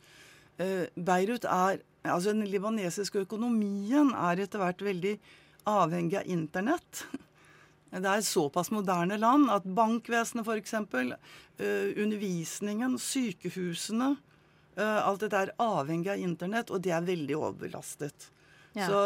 [0.60, 5.18] Uh, Beirut er Altså den libanesiske økonomien er etter hvert veldig
[5.68, 7.02] avhengig av internett.
[7.92, 14.14] Det er et såpass moderne land at bankvesenet f.eks., uh, undervisningen, sykehusene
[14.86, 18.30] alt dette er avhengig av internett, og det er veldig overbelastet.
[18.78, 18.88] Ja.
[18.88, 19.00] Så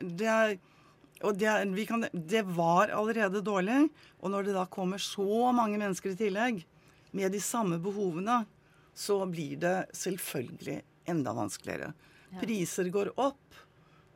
[0.00, 0.58] det er
[1.20, 3.90] og det, kan, det, var allerede dårlig.
[4.24, 6.62] Og når det da kommer så mange mennesker i tillegg,
[7.10, 8.44] med de samme behovene,
[8.94, 10.78] så blir det selvfølgelig
[11.10, 11.92] enda vanskeligere.
[12.30, 12.40] Ja.
[12.40, 13.58] Priser går opp,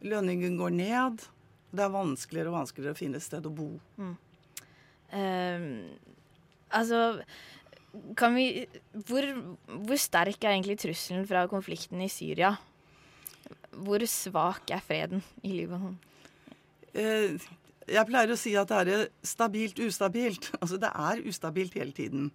[0.00, 1.26] lønningen går ned.
[1.74, 3.68] Det er vanskeligere og vanskeligere å finne et sted å bo.
[3.98, 4.14] Mm.
[5.14, 5.66] Um,
[6.74, 7.00] altså
[8.34, 8.46] vi
[9.06, 9.26] hvor,
[9.66, 12.54] hvor, sterk er egentlig trusselen fra konflikten i Syria?
[13.74, 15.98] Hvor svak er freden i Libanon?
[16.94, 17.36] Eh,
[17.90, 20.50] jeg pleier å si at det er stabilt ustabilt.
[20.60, 22.32] Altså det er ustabilt hele tiden.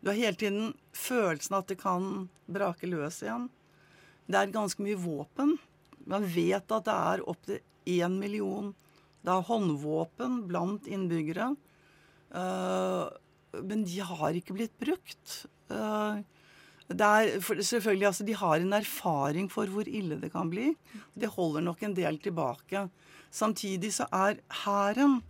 [0.00, 3.48] Du har hele tiden følelsen at det kan brake løs igjen.
[4.28, 5.56] Det er ganske mye våpen.
[6.08, 8.74] Man vet at det er opptil én million
[9.28, 11.50] det er håndvåpen blant innbyggere.
[13.52, 15.46] Men de har ikke blitt brukt.
[15.72, 16.20] Uh,
[16.88, 20.74] er, selvfølgelig, altså, De har en erfaring for hvor ille det kan bli.
[21.14, 22.88] Det holder nok en del tilbake.
[23.30, 25.22] Samtidig så er hæren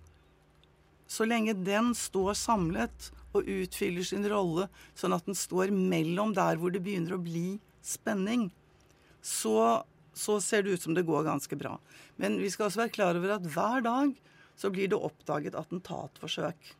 [1.08, 6.58] Så lenge den står samlet og utfyller sin rolle sånn at den står mellom der
[6.60, 8.50] hvor det begynner å bli spenning,
[9.24, 11.78] så, så ser det ut som det går ganske bra.
[12.20, 14.12] Men vi skal også være klar over at hver dag
[14.58, 16.74] så blir det oppdaget attentatforsøk.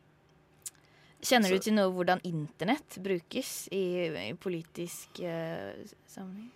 [1.19, 5.75] Kjenner du til noe hvordan internett brukes i, i politisk uh,
[6.07, 6.47] sammenheng?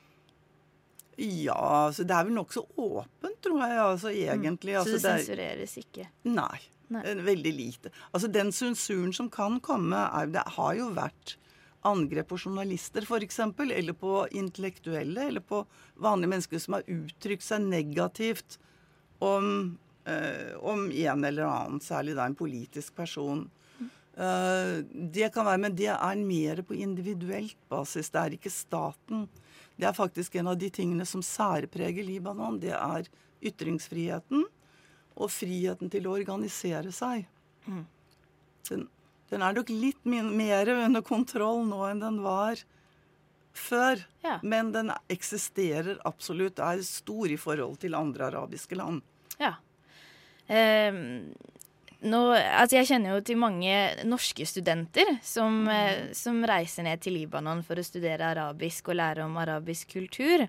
[1.20, 3.78] Ja, altså det er vel nokså åpent, tror jeg.
[3.78, 4.20] altså mm.
[4.34, 4.74] egentlig.
[4.74, 4.80] Mm.
[4.80, 6.08] Altså, så det sensureres ikke?
[6.26, 6.60] Nei,
[6.96, 7.04] nei.
[7.28, 7.94] Veldig lite.
[8.12, 11.38] Altså Den sensuren som kan komme, er, det har jo vært
[11.84, 15.66] angrep på journalister f.eks., eller på intellektuelle, eller på
[16.02, 18.58] vanlige mennesker som har uttrykt seg negativt
[19.20, 23.50] om, eh, om en eller annen, særlig da en politisk person.
[24.14, 28.12] Uh, det kan være, men det er mer på individuelt basis.
[28.14, 29.28] Det er ikke staten.
[29.76, 32.60] Det er faktisk en av de tingene som særpreger Libanon.
[32.62, 33.10] Det er
[33.44, 34.46] ytringsfriheten
[35.14, 37.26] og friheten til å organisere seg.
[37.66, 37.84] Mm.
[38.70, 38.86] Den,
[39.32, 42.62] den, er nok litt mer under kontroll nå enn den var
[43.54, 44.02] før.
[44.24, 44.38] Ja.
[44.42, 49.02] Men den eksisterer absolutt, er stor i forhold til andre arabiske land.
[49.42, 49.56] Ja.
[50.44, 51.32] Um,
[52.04, 53.74] nå, altså jeg kjenner jo til mange
[54.08, 55.74] norske studenter som, mm.
[55.74, 60.46] eh, som, reiser ned til Libanon for å studere arabisk og lære om arabisk kultur.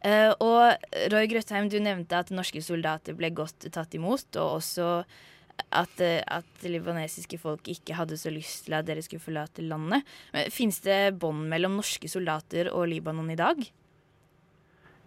[0.00, 4.90] Eh, og Roy Grøtheim, du nevnte at norske soldater ble godt tatt imot, og også
[5.74, 10.06] at, eh, at libanesiske folk ikke hadde så lyst til at dere skulle forlate landet.
[10.54, 13.60] Fins det bånd mellom norske soldater og Libanon i dag?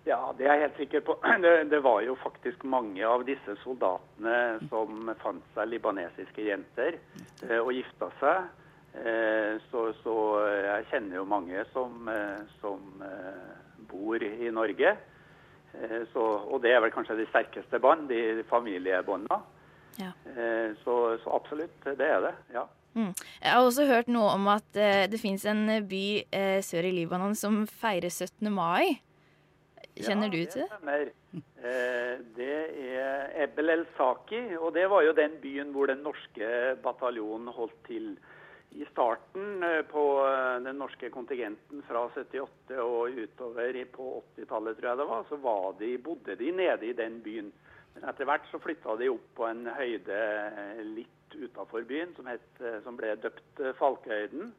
[0.06, 1.18] Ja, det er jeg helt sikker på.
[1.44, 7.60] Det, det, var jo faktisk mange av disse soldatene som fant seg libanesiske jenter eh,
[7.60, 8.50] og gifta seg.
[8.98, 10.16] Eh, så, så,
[10.66, 13.56] jeg kjenner jo mange som, eh, som eh,
[13.92, 14.98] bor i Norge.
[15.78, 19.40] Eh, så, og det er vel kanskje de sterkeste bånd, de familiebåndene.
[20.02, 20.12] Ja.
[20.34, 22.36] Eh, så, så, absolutt, det er det.
[22.58, 22.68] ja.
[22.92, 23.14] Mm.
[23.40, 26.92] Jeg har også hørt noe om at eh, det fins en by eh, sør i
[26.98, 28.50] Libanon som feirer 17.
[28.52, 29.00] mai.
[30.00, 31.42] Kjenner ja, du til det?
[31.62, 32.58] Eh, det
[32.96, 36.52] er Ebel el-Saki, og det var jo den byen hvor den norske
[36.84, 38.14] bataljonen holdt til
[38.72, 44.90] i starten eh, på eh, den norske kontingenten fra 78 og utover på 80-tallet, tror
[44.90, 47.52] jeg det var, så var de, bodde de nede i den byen.
[47.96, 50.20] Men etter hvert så flytta de opp på en høyde
[50.96, 54.54] litt utafor byen som, het, som, ble døpt Falkehøyden.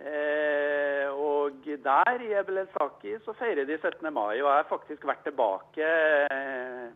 [0.00, 4.12] Eh, og der i Ebel så feirer de 17.
[4.12, 4.40] mai.
[4.40, 5.88] Og jeg har faktisk vært tilbake
[6.32, 6.88] eh,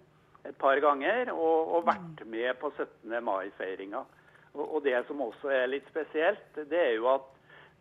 [0.46, 3.16] et par ganger og, og vært med på 17.
[3.24, 4.04] mai-feiringa.
[4.56, 7.32] Og det som også er litt spesielt, det er jo at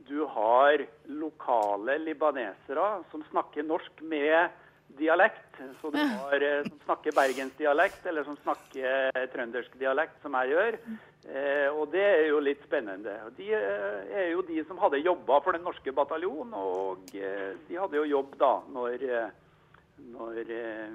[0.10, 4.51] du har lokale libanesere som snakker norsk med
[4.99, 5.60] dialekt.
[5.82, 10.54] Så du har eh, som snakker bergensdialekt, eller som snakker eh, trøndersk dialekt, som jeg
[10.56, 10.80] gjør.
[11.25, 13.15] Eh, og det er jo litt spennende.
[13.38, 18.05] De er jo de som hadde jobba for den norske bataljonen, og de hadde jo
[18.11, 19.07] jobb da når,
[20.13, 20.43] når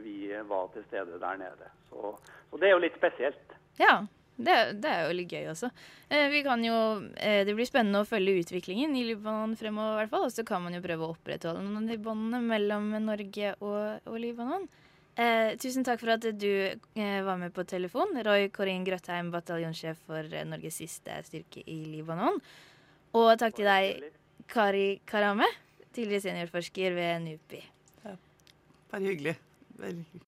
[0.05, 0.17] vi
[0.47, 1.75] var til stede der nede.
[1.91, 2.15] Så,
[2.51, 3.59] så det er jo litt spesielt.
[3.81, 3.99] Ja,
[4.41, 5.69] det, det, er jo litt gøy også.
[6.09, 6.77] Eh, vi kan jo,
[7.21, 10.09] eh, det blir spennende å følge utviklingen i Libanon fremover.
[10.09, 13.53] fall, Og så kan man jo prøve å opprettholde noen av de båndene mellom Norge
[13.61, 14.65] og, og Libanon.
[15.21, 18.15] Eh, tusen takk for at du eh, var med på telefon.
[18.25, 22.41] Roy Korin Grøtheim, bataljonssjef for eh, Norges siste styrke i Libanon.
[23.19, 24.07] Og takk til deg,
[24.49, 25.49] Kari Karame,
[25.93, 27.61] tidligere seniorforsker ved NUPI.
[28.07, 28.17] Ja.
[28.95, 29.37] Bare hyggelig.
[29.83, 30.27] Veldig hyggelig.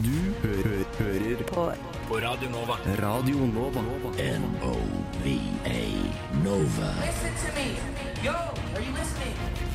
[0.00, 0.54] Du hø
[0.96, 1.66] hører på.
[2.08, 2.78] på Radio Nova.
[3.02, 3.84] Radio Nova.
[4.16, 5.80] N-O-V-A
[6.46, 6.92] Nova.
[7.04, 7.68] Listen to me.
[8.24, 9.69] Yo, are you listening?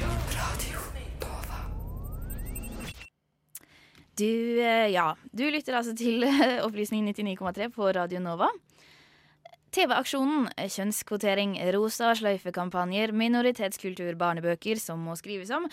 [4.16, 5.10] Du, eh, ja.
[5.32, 6.24] Du lytter altså til
[6.66, 8.48] Opplysning 99,3 på Radio Nova.
[9.76, 15.68] TV-aksjonen, kjønnskvotering, rosa sløyfekampanjer, minoritetskultur, barnebøker som må skrives om.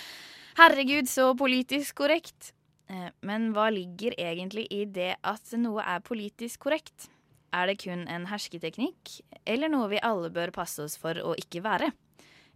[0.58, 2.50] Herregud, så politisk korrekt.
[2.90, 7.06] Eh, men hva ligger egentlig i det at noe er politisk korrekt?
[7.54, 11.62] Er det kun en hersketeknikk, eller noe vi alle bør passe oss for å ikke
[11.62, 11.92] være?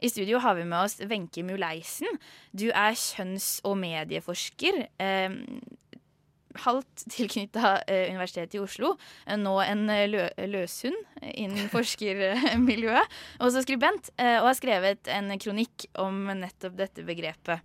[0.01, 2.19] I studio har vi med oss Wenche Muleisen.
[2.53, 4.83] Du er kjønns- og medieforsker.
[5.01, 5.37] Eh,
[6.65, 8.95] halvt tilknytta eh, Universitetet i Oslo.
[9.27, 10.99] Eh, nå en lø løshund
[11.33, 13.17] innen forskermiljøet.
[13.41, 17.65] Og så skribent, eh, og har skrevet en kronikk om nettopp dette begrepet.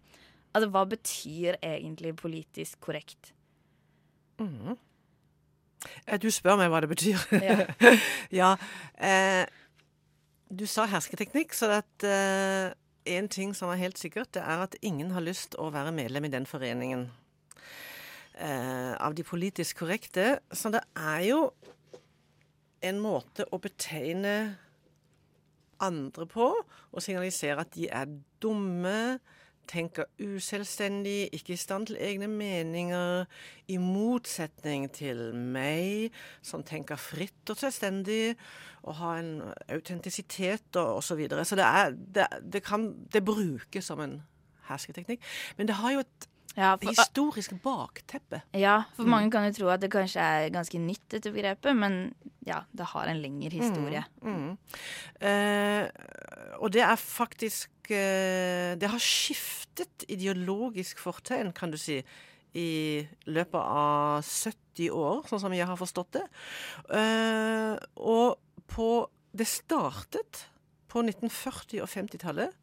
[0.51, 3.33] Altså, hva betyr egentlig politisk korrekt?
[4.41, 4.79] Mm.
[6.21, 7.23] Du spør meg hva det betyr.
[7.41, 7.91] Ja.
[8.41, 8.49] ja
[8.99, 9.43] eh,
[10.51, 14.75] du sa hersketeknikk, så at én en ting som er helt sikkert, det er at
[14.85, 17.07] ingen har lyst å være medlem i den foreningen
[18.41, 20.39] Uh, av de politisk korrekte.
[20.55, 21.41] Så det er jo
[22.81, 24.55] en måte å betegne
[25.83, 28.09] andre på, og signalisere at de er
[28.41, 29.19] dumme,
[29.71, 33.25] tenker uselvstendig, ikke i stand til egne meninger,
[33.71, 36.11] i motsetning til meg,
[36.45, 38.35] som tenker fritt og selvstendig,
[38.81, 39.31] og har en
[39.69, 41.07] autentisitet og osv.
[41.11, 41.45] Så, videre.
[41.45, 44.21] så det, er, det, det, kan, det brukes som en
[44.69, 45.23] hersketeknikk.
[45.57, 48.41] Men det har jo et ja, for, historisk bakteppe.
[48.57, 49.13] Ja, for mm.
[49.13, 52.13] mange kan jo tro at det kanskje er ganske nytt, dette begrepet, men
[52.47, 54.03] ja, det har en lengre historie.
[54.21, 54.57] Mm, mm.
[55.27, 55.85] Eh,
[56.61, 61.99] og det er faktisk eh, Det har skiftet ideologisk fortegn, kan du si,
[62.53, 66.25] i løpet av 70 år, sånn som jeg har forstått det.
[66.93, 68.37] Eh, og
[68.71, 68.91] på
[69.31, 70.45] Det startet
[70.91, 72.57] på 1940- og 50-tallet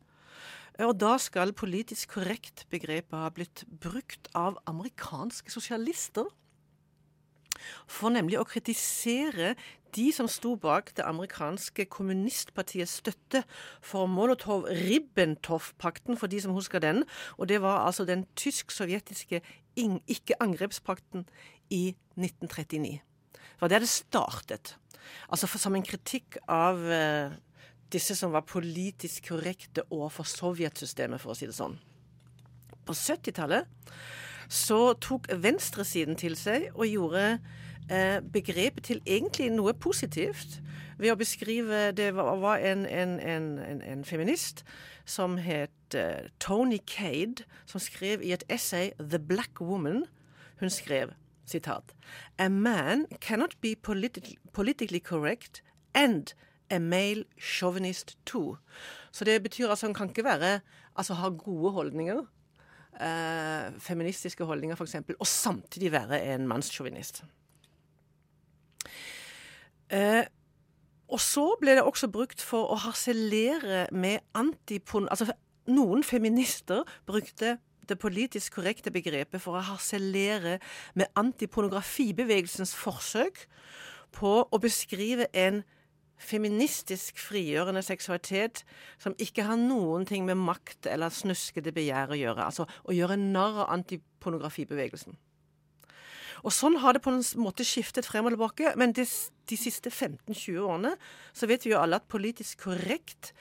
[0.86, 6.28] og da skal politisk korrekt-begrepet ha blitt brukt av amerikanske sosialister.
[7.90, 9.54] For nemlig å kritisere
[9.96, 13.42] de som sto bak det amerikanske kommunistpartiets støtte
[13.84, 16.98] for Molotov-Ribbentoff-pakten, for de som husker den.
[17.38, 19.40] Og det var altså den tysk-sovjetiske
[19.78, 21.20] ikke-angrepspakten
[21.70, 23.00] i 1939.
[23.32, 24.76] Det var der det startet.
[25.32, 27.30] Altså som en kritikk av eh,
[27.92, 31.78] disse som var politisk korrekte overfor sovjetsystemet, for å si det sånn.
[32.88, 33.68] på 70-tallet
[34.48, 37.38] så tok venstresiden til seg og gjorde
[37.90, 40.60] eh, begrepet til egentlig noe positivt
[40.98, 44.64] ved å beskrive Det var, en, en, en, en, feminist
[45.08, 50.04] som het uh, Tony Cade, som skrev i et essay 'The Black Woman'.
[50.60, 51.14] Hun skrev
[51.46, 51.94] sitat
[52.38, 55.62] A man cannot be politi politically correct
[55.94, 56.34] and
[56.70, 58.56] a male chauvinist too.
[59.12, 60.60] Så det betyr altså han kan ikke være
[60.98, 62.26] Altså ha gode holdninger,
[63.00, 67.22] eh, feministiske holdninger f.eks., og samtidig være en mannssjåvinist.
[69.90, 70.24] Eh,
[71.08, 75.08] og så ble det også brukt for å harselere med antipon...
[75.08, 75.32] Altså,
[75.68, 77.56] noen feminister brukte
[77.88, 80.58] det politisk korrekte begrepet for å harselere
[80.96, 83.46] med antipornografibevegelsens forsøk
[84.16, 85.62] på å beskrive en
[86.18, 88.64] feministisk frigjørende seksualitet
[89.00, 92.48] som ikke har noen ting med makt eller snuskede begjær å gjøre.
[92.50, 95.16] Altså å gjøre narr av antipornografibevegelsen.
[96.46, 98.74] Og sånn har det på en måte skiftet frem og tilbake.
[98.78, 99.04] Men de,
[99.50, 100.92] de siste 15-20 årene
[101.34, 103.32] så vet vi jo alle at politisk korrekt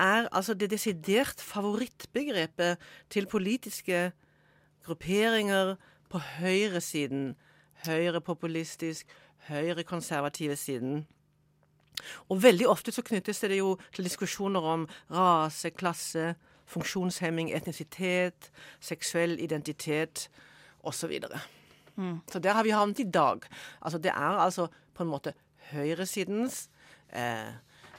[0.00, 2.80] er altså det desidert favorittbegrepet
[3.12, 4.10] til politiske
[4.86, 5.76] grupperinger
[6.10, 7.34] på høyresiden.
[7.86, 9.08] Høyrepopulistisk,
[9.48, 11.06] høyrekonservative siden.
[12.28, 16.34] Og veldig ofte så knyttes det jo til diskusjoner om rase, klasse,
[16.70, 20.28] funksjonshemming, etnisitet, seksuell identitet
[20.86, 21.16] osv.
[21.96, 22.20] Mm.
[22.30, 23.44] Så der har vi havnet i dag.
[23.82, 25.34] Altså Det er altså på en måte
[25.72, 26.68] høyresidens
[27.12, 27.52] eh,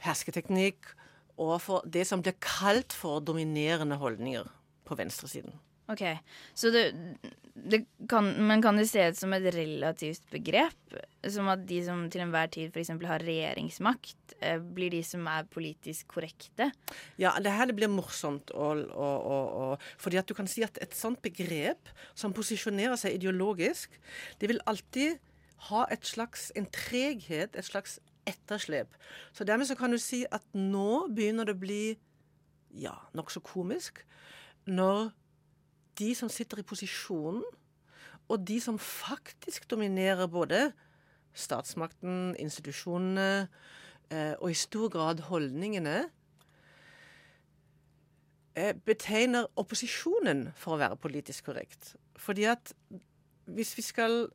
[0.05, 0.95] hersketeknikk
[1.41, 4.47] overfor det som blir kalt for dominerende holdninger
[4.85, 5.53] på venstresiden.
[5.91, 6.03] Ok,
[6.55, 6.83] så det,
[7.53, 10.95] det kan, Men kan det se ut som et relativt begrep?
[11.27, 12.93] Som at de som til enhver tid f.eks.
[13.09, 16.71] har regjeringsmakt, eh, blir de som er politisk korrekte?
[17.19, 18.53] Ja, det her det blir morsomt.
[18.55, 23.19] Og, og, og, fordi at du kan si at et sånt begrep som posisjonerer seg
[23.19, 23.99] ideologisk,
[24.39, 25.19] det vil alltid
[25.69, 28.95] ha et slags en treghet, et slags etterslep.
[29.33, 31.83] Så dermed så kan du si at nå begynner det å bli
[32.79, 34.05] ja, nokså komisk
[34.69, 35.11] når
[35.99, 37.43] de som sitter i posisjonen,
[38.31, 40.71] og de som faktisk dominerer både
[41.35, 43.47] statsmakten, institusjonene
[44.11, 45.97] eh, og i stor grad holdningene,
[48.55, 51.95] eh, betegner opposisjonen for å være politisk korrekt.
[52.19, 52.73] Fordi at
[53.51, 54.29] hvis vi skal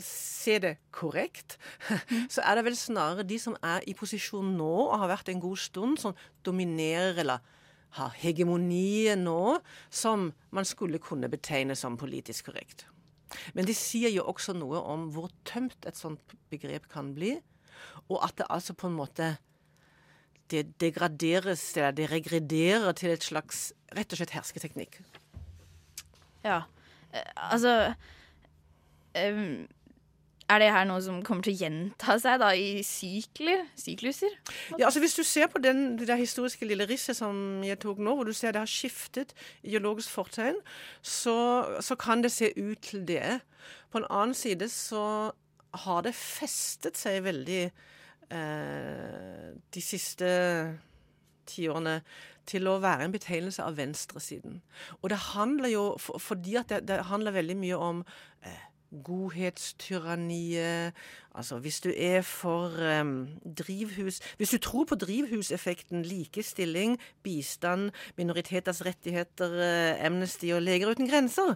[0.00, 1.58] se det korrekt,
[2.34, 5.42] så er det vel snarere de som er i posisjon nå og har vært en
[5.42, 7.44] god stund, som dominerer eller
[7.98, 9.58] har hegemoniet nå,
[9.90, 12.86] som man skulle kunne betegne som politisk korrekt.
[13.54, 17.36] Men de sier jo også noe om hvor tømt et sånt begrep kan bli,
[18.08, 19.34] og at det altså på en måte
[20.50, 24.98] det degraderes, eller det regrederer til et slags rett og slett hersketeknikk.
[26.42, 26.64] Ja,
[27.14, 27.94] eh, altså
[29.14, 29.68] um
[30.50, 34.32] er det her noe som kommer til å gjenta seg da i sykler, sykluser?
[34.76, 38.14] Ja, altså Hvis du ser på den, det historiske lille risset som jeg tok nå,
[38.16, 40.58] hvor du ser det har skiftet ideologisk fortegn,
[41.02, 41.36] så,
[41.80, 43.40] så, kan det se ut til det.
[43.92, 45.04] På en annen side så
[45.86, 47.62] har det festet seg veldig
[48.34, 50.30] eh, de siste
[51.50, 52.00] tiårene
[52.50, 54.60] til å være en betegnelse av venstresiden.
[55.00, 58.02] Og det handler jo, for, fordi at det, det handler veldig mye om
[58.42, 58.66] eh,
[59.04, 60.92] godhetstyranniet
[61.34, 63.28] Altså hvis du er for um,
[63.58, 71.08] drivhus Hvis du tror på drivhuseffekten, likestilling, bistand, minoriteters rettigheter, uh, Amnesty og Leger uten
[71.08, 71.54] grenser,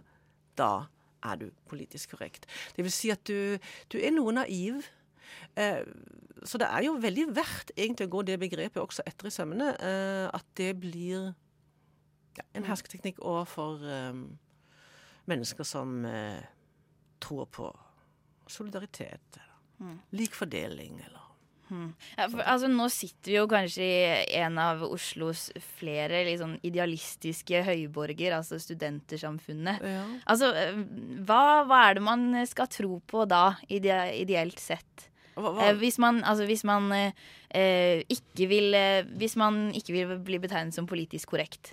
[0.59, 0.87] da
[1.25, 2.47] er du politisk korrekt.
[2.77, 3.57] Det vil si at du,
[3.93, 4.85] du er noe naiv.
[5.59, 5.83] Uh,
[6.45, 9.73] så det er jo veldig verdt egentlig å gå det begrepet også etter i sømmene.
[9.81, 11.33] Uh, at det blir
[12.55, 14.27] en hersketeknikk overfor um,
[15.27, 16.05] mennesker som
[17.23, 17.69] tror på
[18.51, 19.99] solidaritet, eller mm.
[20.19, 21.25] lik fordeling, eller
[21.69, 21.95] Hmm.
[22.19, 25.47] Ja, for, altså, nå sitter vi jo kanskje i en av Oslos
[25.79, 29.81] flere liksom, idealistiske høyborger, altså Studentersamfunnet.
[29.81, 30.03] Ja.
[30.31, 30.51] Altså,
[31.25, 35.09] hva, hva, er det man skal tro på da, ide ideelt sett?
[35.35, 35.71] Hva, hva?
[35.71, 40.39] Eh, hvis man, altså, hvis man eh, ikke vil eh, Hvis man ikke vil bli
[40.39, 41.73] betegnet som politisk korrekt.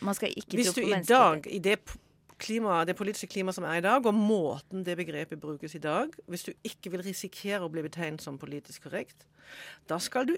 [0.00, 1.02] Man skal ikke hvis tro på mennesker.
[1.02, 1.96] Hvis du i dag, i det
[2.40, 6.14] klima, det politiske klimaet som er i dag, og måten det begrepet brukes i dag,
[6.30, 9.26] hvis du ikke vil risikere å bli betegnet som politisk korrekt,
[9.90, 10.36] da du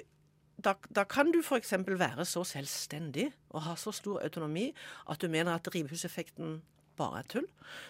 [0.62, 1.72] da, da, kan du f.eks.
[1.88, 4.68] være så selvstendig og ha så stor autonomi
[5.10, 6.60] at du mener at drivhuseffekten
[6.96, 7.48] bare er tull.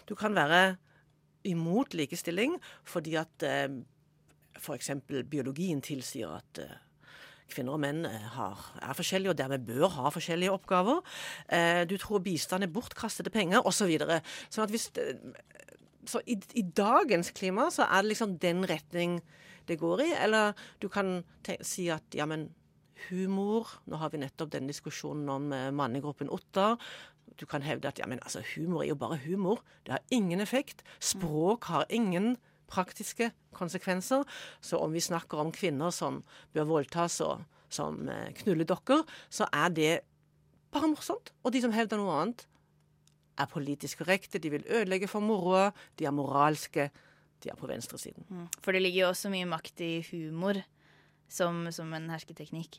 [0.09, 0.77] Du kan være
[1.45, 2.57] imot likestilling
[2.89, 3.69] fordi at eh,
[4.57, 4.91] f.eks.
[5.29, 6.79] biologien tilsier at eh,
[7.51, 11.03] kvinner og menn eh, har, er forskjellige og dermed bør ha forskjellige oppgaver.
[11.53, 13.83] Eh, du tror bistand er bortkastede penger, osv.
[13.83, 14.21] Så, videre.
[14.49, 14.89] sånn at hvis
[16.09, 19.21] så i, i, dagens klima så er det liksom den retning
[19.69, 20.11] det går i.
[20.25, 21.21] Eller du kan
[21.63, 22.51] si at ja, men
[23.09, 26.77] humor Nå har vi nettopp den diskusjonen om eh, mannegruppen Otta.
[27.39, 29.63] Du kan hevde at ja, men altså, humor er jo bare humor.
[29.87, 30.85] Det har ingen effekt.
[31.01, 32.37] Språk har ingen
[32.73, 34.25] praktiske konsekvenser.
[34.65, 36.23] Så om vi snakker om kvinner som
[36.57, 39.93] bør voldtas og som knuller knulledokker, så er det
[40.73, 41.33] bare morsomt.
[41.45, 42.45] Og de som hevder noe annet,
[43.41, 44.41] er politisk korrekte.
[44.41, 45.71] De vil ødelegge for moroa.
[45.99, 46.91] De er moralske.
[47.43, 48.27] De er på venstresiden.
[48.29, 48.47] Mm.
[48.61, 50.61] For det ligger jo også mye makt i humor
[51.33, 52.79] som, som en hersketeknikk.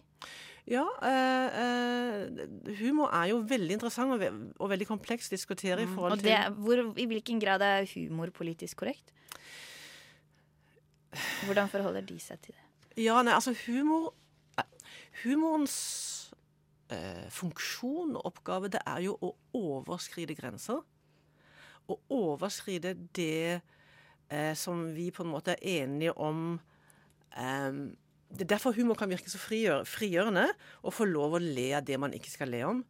[0.70, 2.44] Ja, eh, eh,
[2.80, 5.82] humor er jo veldig interessant og, ve og veldig kompleks å diskutere.
[5.84, 5.98] i mm.
[5.98, 6.30] forhold til...
[6.30, 9.12] Det, hvor, I hvilken grad er humor politisk korrekt?
[11.46, 12.64] Hvordan forholder de seg til det?
[13.04, 14.14] Ja, nei, altså humor
[15.24, 15.76] Humorens
[16.94, 20.82] eh, funksjon og oppgave det er jo å overskride grenser.
[21.84, 26.56] Å overskride det eh, som vi på en måte er enige om
[27.38, 27.72] eh,
[28.34, 30.48] Det er derfor humor kan virke så frigjør, frigjørende.
[30.82, 32.84] Å få lov å le av det man ikke skal le om.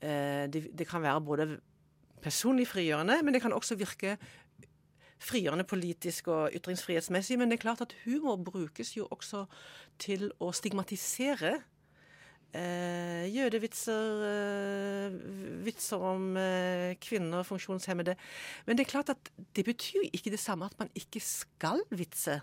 [0.00, 1.48] Eh, det, det, kan være både
[2.20, 4.16] personlig frigjørende, men det kan også virke
[5.20, 7.38] frigjørende politisk og ytringsfrihetsmessig.
[7.38, 9.44] Men det er klart at humor brukes jo også
[10.00, 11.58] til å stigmatisere.
[12.50, 15.18] Eh, jødevitser, eh,
[15.66, 18.16] vitser om eh, kvinner, funksjonshemmede.
[18.66, 21.84] Men det er klart at det betyr jo ikke det samme at man ikke skal
[21.90, 22.40] vitse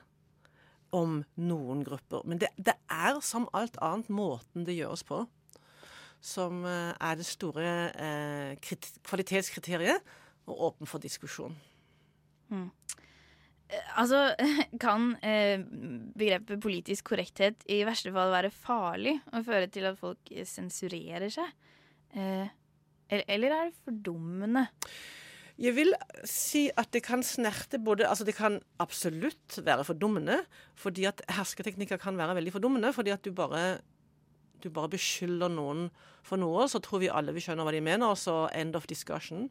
[0.96, 2.24] om noen grupper.
[2.24, 5.26] Men det, det er som alt annet måten det gjøres på
[6.24, 8.74] som eh, er det store eh,
[9.06, 10.16] kvalitetskriteriet,
[10.48, 11.56] og åpen for diskusjon.
[12.54, 12.70] Mm.
[14.00, 14.22] Altså,
[14.84, 15.60] kan eh,
[16.18, 21.52] begrepet politisk korrekthet i verste fall være farlig og føre til at folk sensurerer seg?
[22.16, 22.48] Eh,
[23.08, 24.68] eller er det fordummende?
[25.58, 25.94] Jeg vil
[26.28, 30.44] si at det kan snerte både Altså, det kan absolutt være fordummende,
[30.76, 33.80] fordi at hersketeknikker kan være veldig fordummende, fordi at du bare
[34.64, 35.88] du bare beskylder noen
[36.26, 38.88] for noe, så tror vi alle vi skjønner hva de mener, og så end of
[38.90, 39.48] discussion.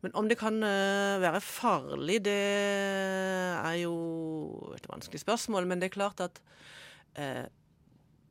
[0.00, 2.36] Men om det kan uh, være farlig, det
[3.60, 3.94] er jo
[4.76, 5.68] et vanskelig spørsmål.
[5.68, 6.40] Men det er klart at
[7.18, 7.46] uh,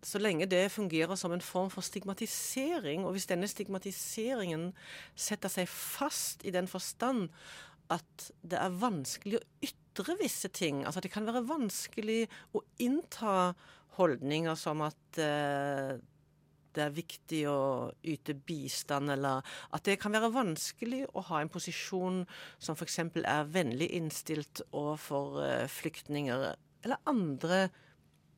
[0.03, 4.69] så lenge det fungerer som en form for stigmatisering, og hvis denne stigmatiseringen
[5.15, 7.27] setter seg fast i den forstand
[7.91, 13.51] at det er vanskelig å ytre visse ting, altså det kan være vanskelig å innta
[13.97, 15.97] holdninger som at uh,
[16.79, 17.59] det er viktig å
[18.07, 19.43] yte bistand, eller
[19.75, 22.23] at det kan være vanskelig å ha en posisjon
[22.57, 23.01] som f.eks.
[23.19, 26.47] er vennlig innstilt overfor uh, flyktninger,
[26.85, 27.67] eller andre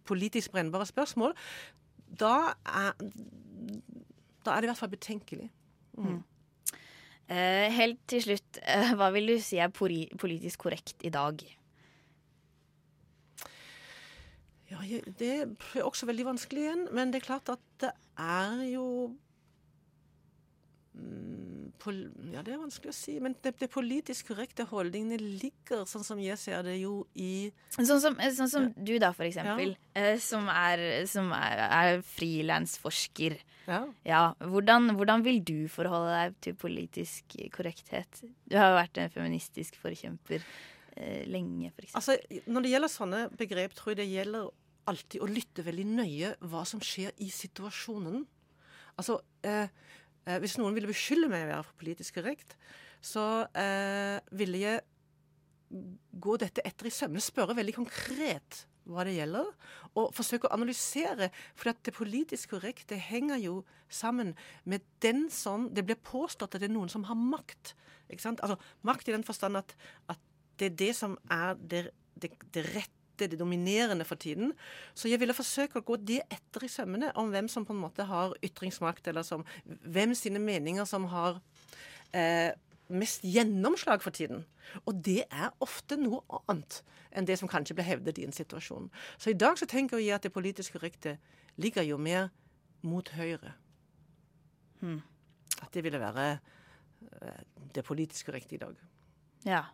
[0.10, 1.38] politisk brennbare spørsmål,
[2.20, 2.98] da er,
[4.44, 5.48] da er det i hvert fall betenkelig.
[5.96, 6.10] Mm.
[6.10, 6.20] Mm.
[7.32, 11.46] Uh, helt til slutt, uh, hva vil du si er politisk korrekt i dag?
[14.88, 16.88] Ja, Det er også veldig vanskelig igjen.
[16.96, 18.88] Men det er klart at det er jo
[21.82, 21.92] på,
[22.30, 23.16] ja, det er vanskelig å si.
[23.24, 27.88] Men det, det politisk korrekte holdningene ligger, sånn som jeg ser det, jo i Sånn
[27.90, 29.74] som, sånn som du, da, for eksempel.
[29.96, 30.12] Ja.
[30.12, 33.40] Eh, som er, som er, er frilansforsker.
[33.70, 33.82] Ja.
[34.08, 34.24] ja.
[34.52, 38.24] Hvordan, hvordan, vil du forholde deg til politisk korrekthet?
[38.50, 41.92] Du har jo vært en feministisk forkjemper eh, lenge, eksempel.
[41.98, 42.18] Altså,
[42.52, 44.52] når det gjelder sånne begrep, tror jeg det gjelder
[44.90, 48.24] alltid å lytte veldig nøye hva som skjer i situasjonen.
[48.98, 49.68] Altså, eh,
[50.26, 52.58] eh, Hvis noen ville beskylde meg å være for politisk korrekt,
[53.02, 54.82] så eh, ville jeg
[56.20, 59.48] gå dette etter i sømmene, spørre veldig konkret hva det gjelder,
[59.96, 61.30] og forsøke å analysere.
[61.56, 63.56] For det politisk korrekte henger jo
[63.92, 64.34] sammen
[64.66, 67.76] med den som Det blir påstått at det er noen som har makt.
[68.10, 68.36] Ikke?
[68.42, 69.76] Altså, Makt i den forstand at,
[70.10, 70.20] at
[70.60, 74.54] det er det som er det, det, det rette det er det dominerende for tiden.
[74.94, 77.84] Så jeg ville forsøke å gå det etter i sømmene om hvem som på en
[77.84, 81.42] måte har ytringsmakt, eller som, hvem sine meninger som har
[82.18, 82.52] eh,
[82.92, 84.46] mest gjennomslag for tiden.
[84.86, 86.82] Og det er ofte noe annet
[87.12, 88.88] enn det som kanskje ble hevdet i en situasjon.
[89.20, 91.18] Så i dag så tenker jeg at det politiske korrekte
[91.60, 92.30] ligger jo mer
[92.88, 93.54] mot høyre.
[94.80, 95.02] Hmm.
[95.62, 97.44] At det ville være eh,
[97.76, 98.80] det politiske korrekte i dag.
[99.46, 99.66] Ja.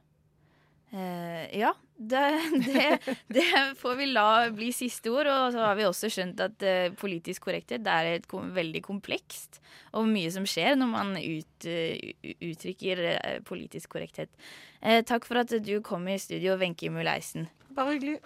[0.94, 2.22] Uh, ja, det,
[2.66, 3.46] det, det,
[3.80, 5.28] får vi la bli siste ord.
[5.28, 8.84] Og så har vi også skjønt at uh, politisk korrekthet det er et kom, veldig
[8.86, 9.62] komplekst
[9.98, 13.04] og mye som skjer når man ut, uh, uttrykker
[13.48, 14.32] politisk korrekthet.
[15.10, 17.50] takk for at du kom i studio, Wenche Muleisen.
[17.76, 18.20] Bare hyggelig.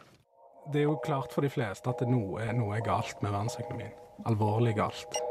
[0.72, 3.98] Det er jo klart for de fleste at noe, noe er galt med verdensøkonomien.
[4.30, 5.22] Alvorlig galt.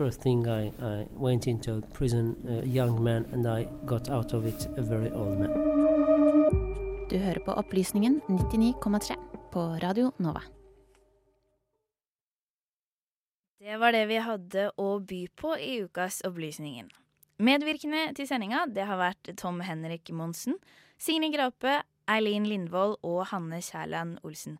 [0.00, 4.46] First thing I, I went into prison, a young man, and I got out of
[4.46, 5.50] it a very old man.
[7.10, 9.16] Du hører på Opplysningen 99,3
[9.52, 10.40] på Radio Nova.
[13.58, 16.88] Det var det vi hadde å by på i ukas Opplysningen.
[17.36, 20.56] Medvirkende til sendinga det har vært Tom Henrik Monsen,
[20.96, 24.56] Signe Grape, Eileen Lindvold og Hanne Kjærland Olsen.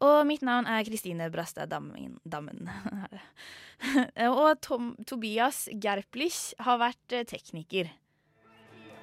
[0.00, 2.16] Og mitt navn er Kristine Brastad Dammen.
[2.24, 2.70] Dammen.
[4.32, 7.92] og Tom, Tobias Gerplich har vært eh, tekniker.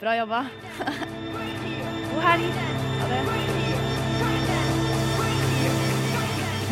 [0.01, 0.43] Bra jobba.
[2.11, 2.61] God helg.
[3.01, 3.21] Ha det.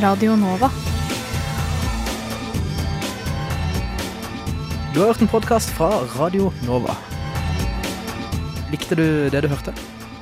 [0.02, 0.72] Radio Nova.
[4.94, 6.98] Du har hørt en podkast fra Radio Nova.
[8.74, 9.76] Likte du det du hørte?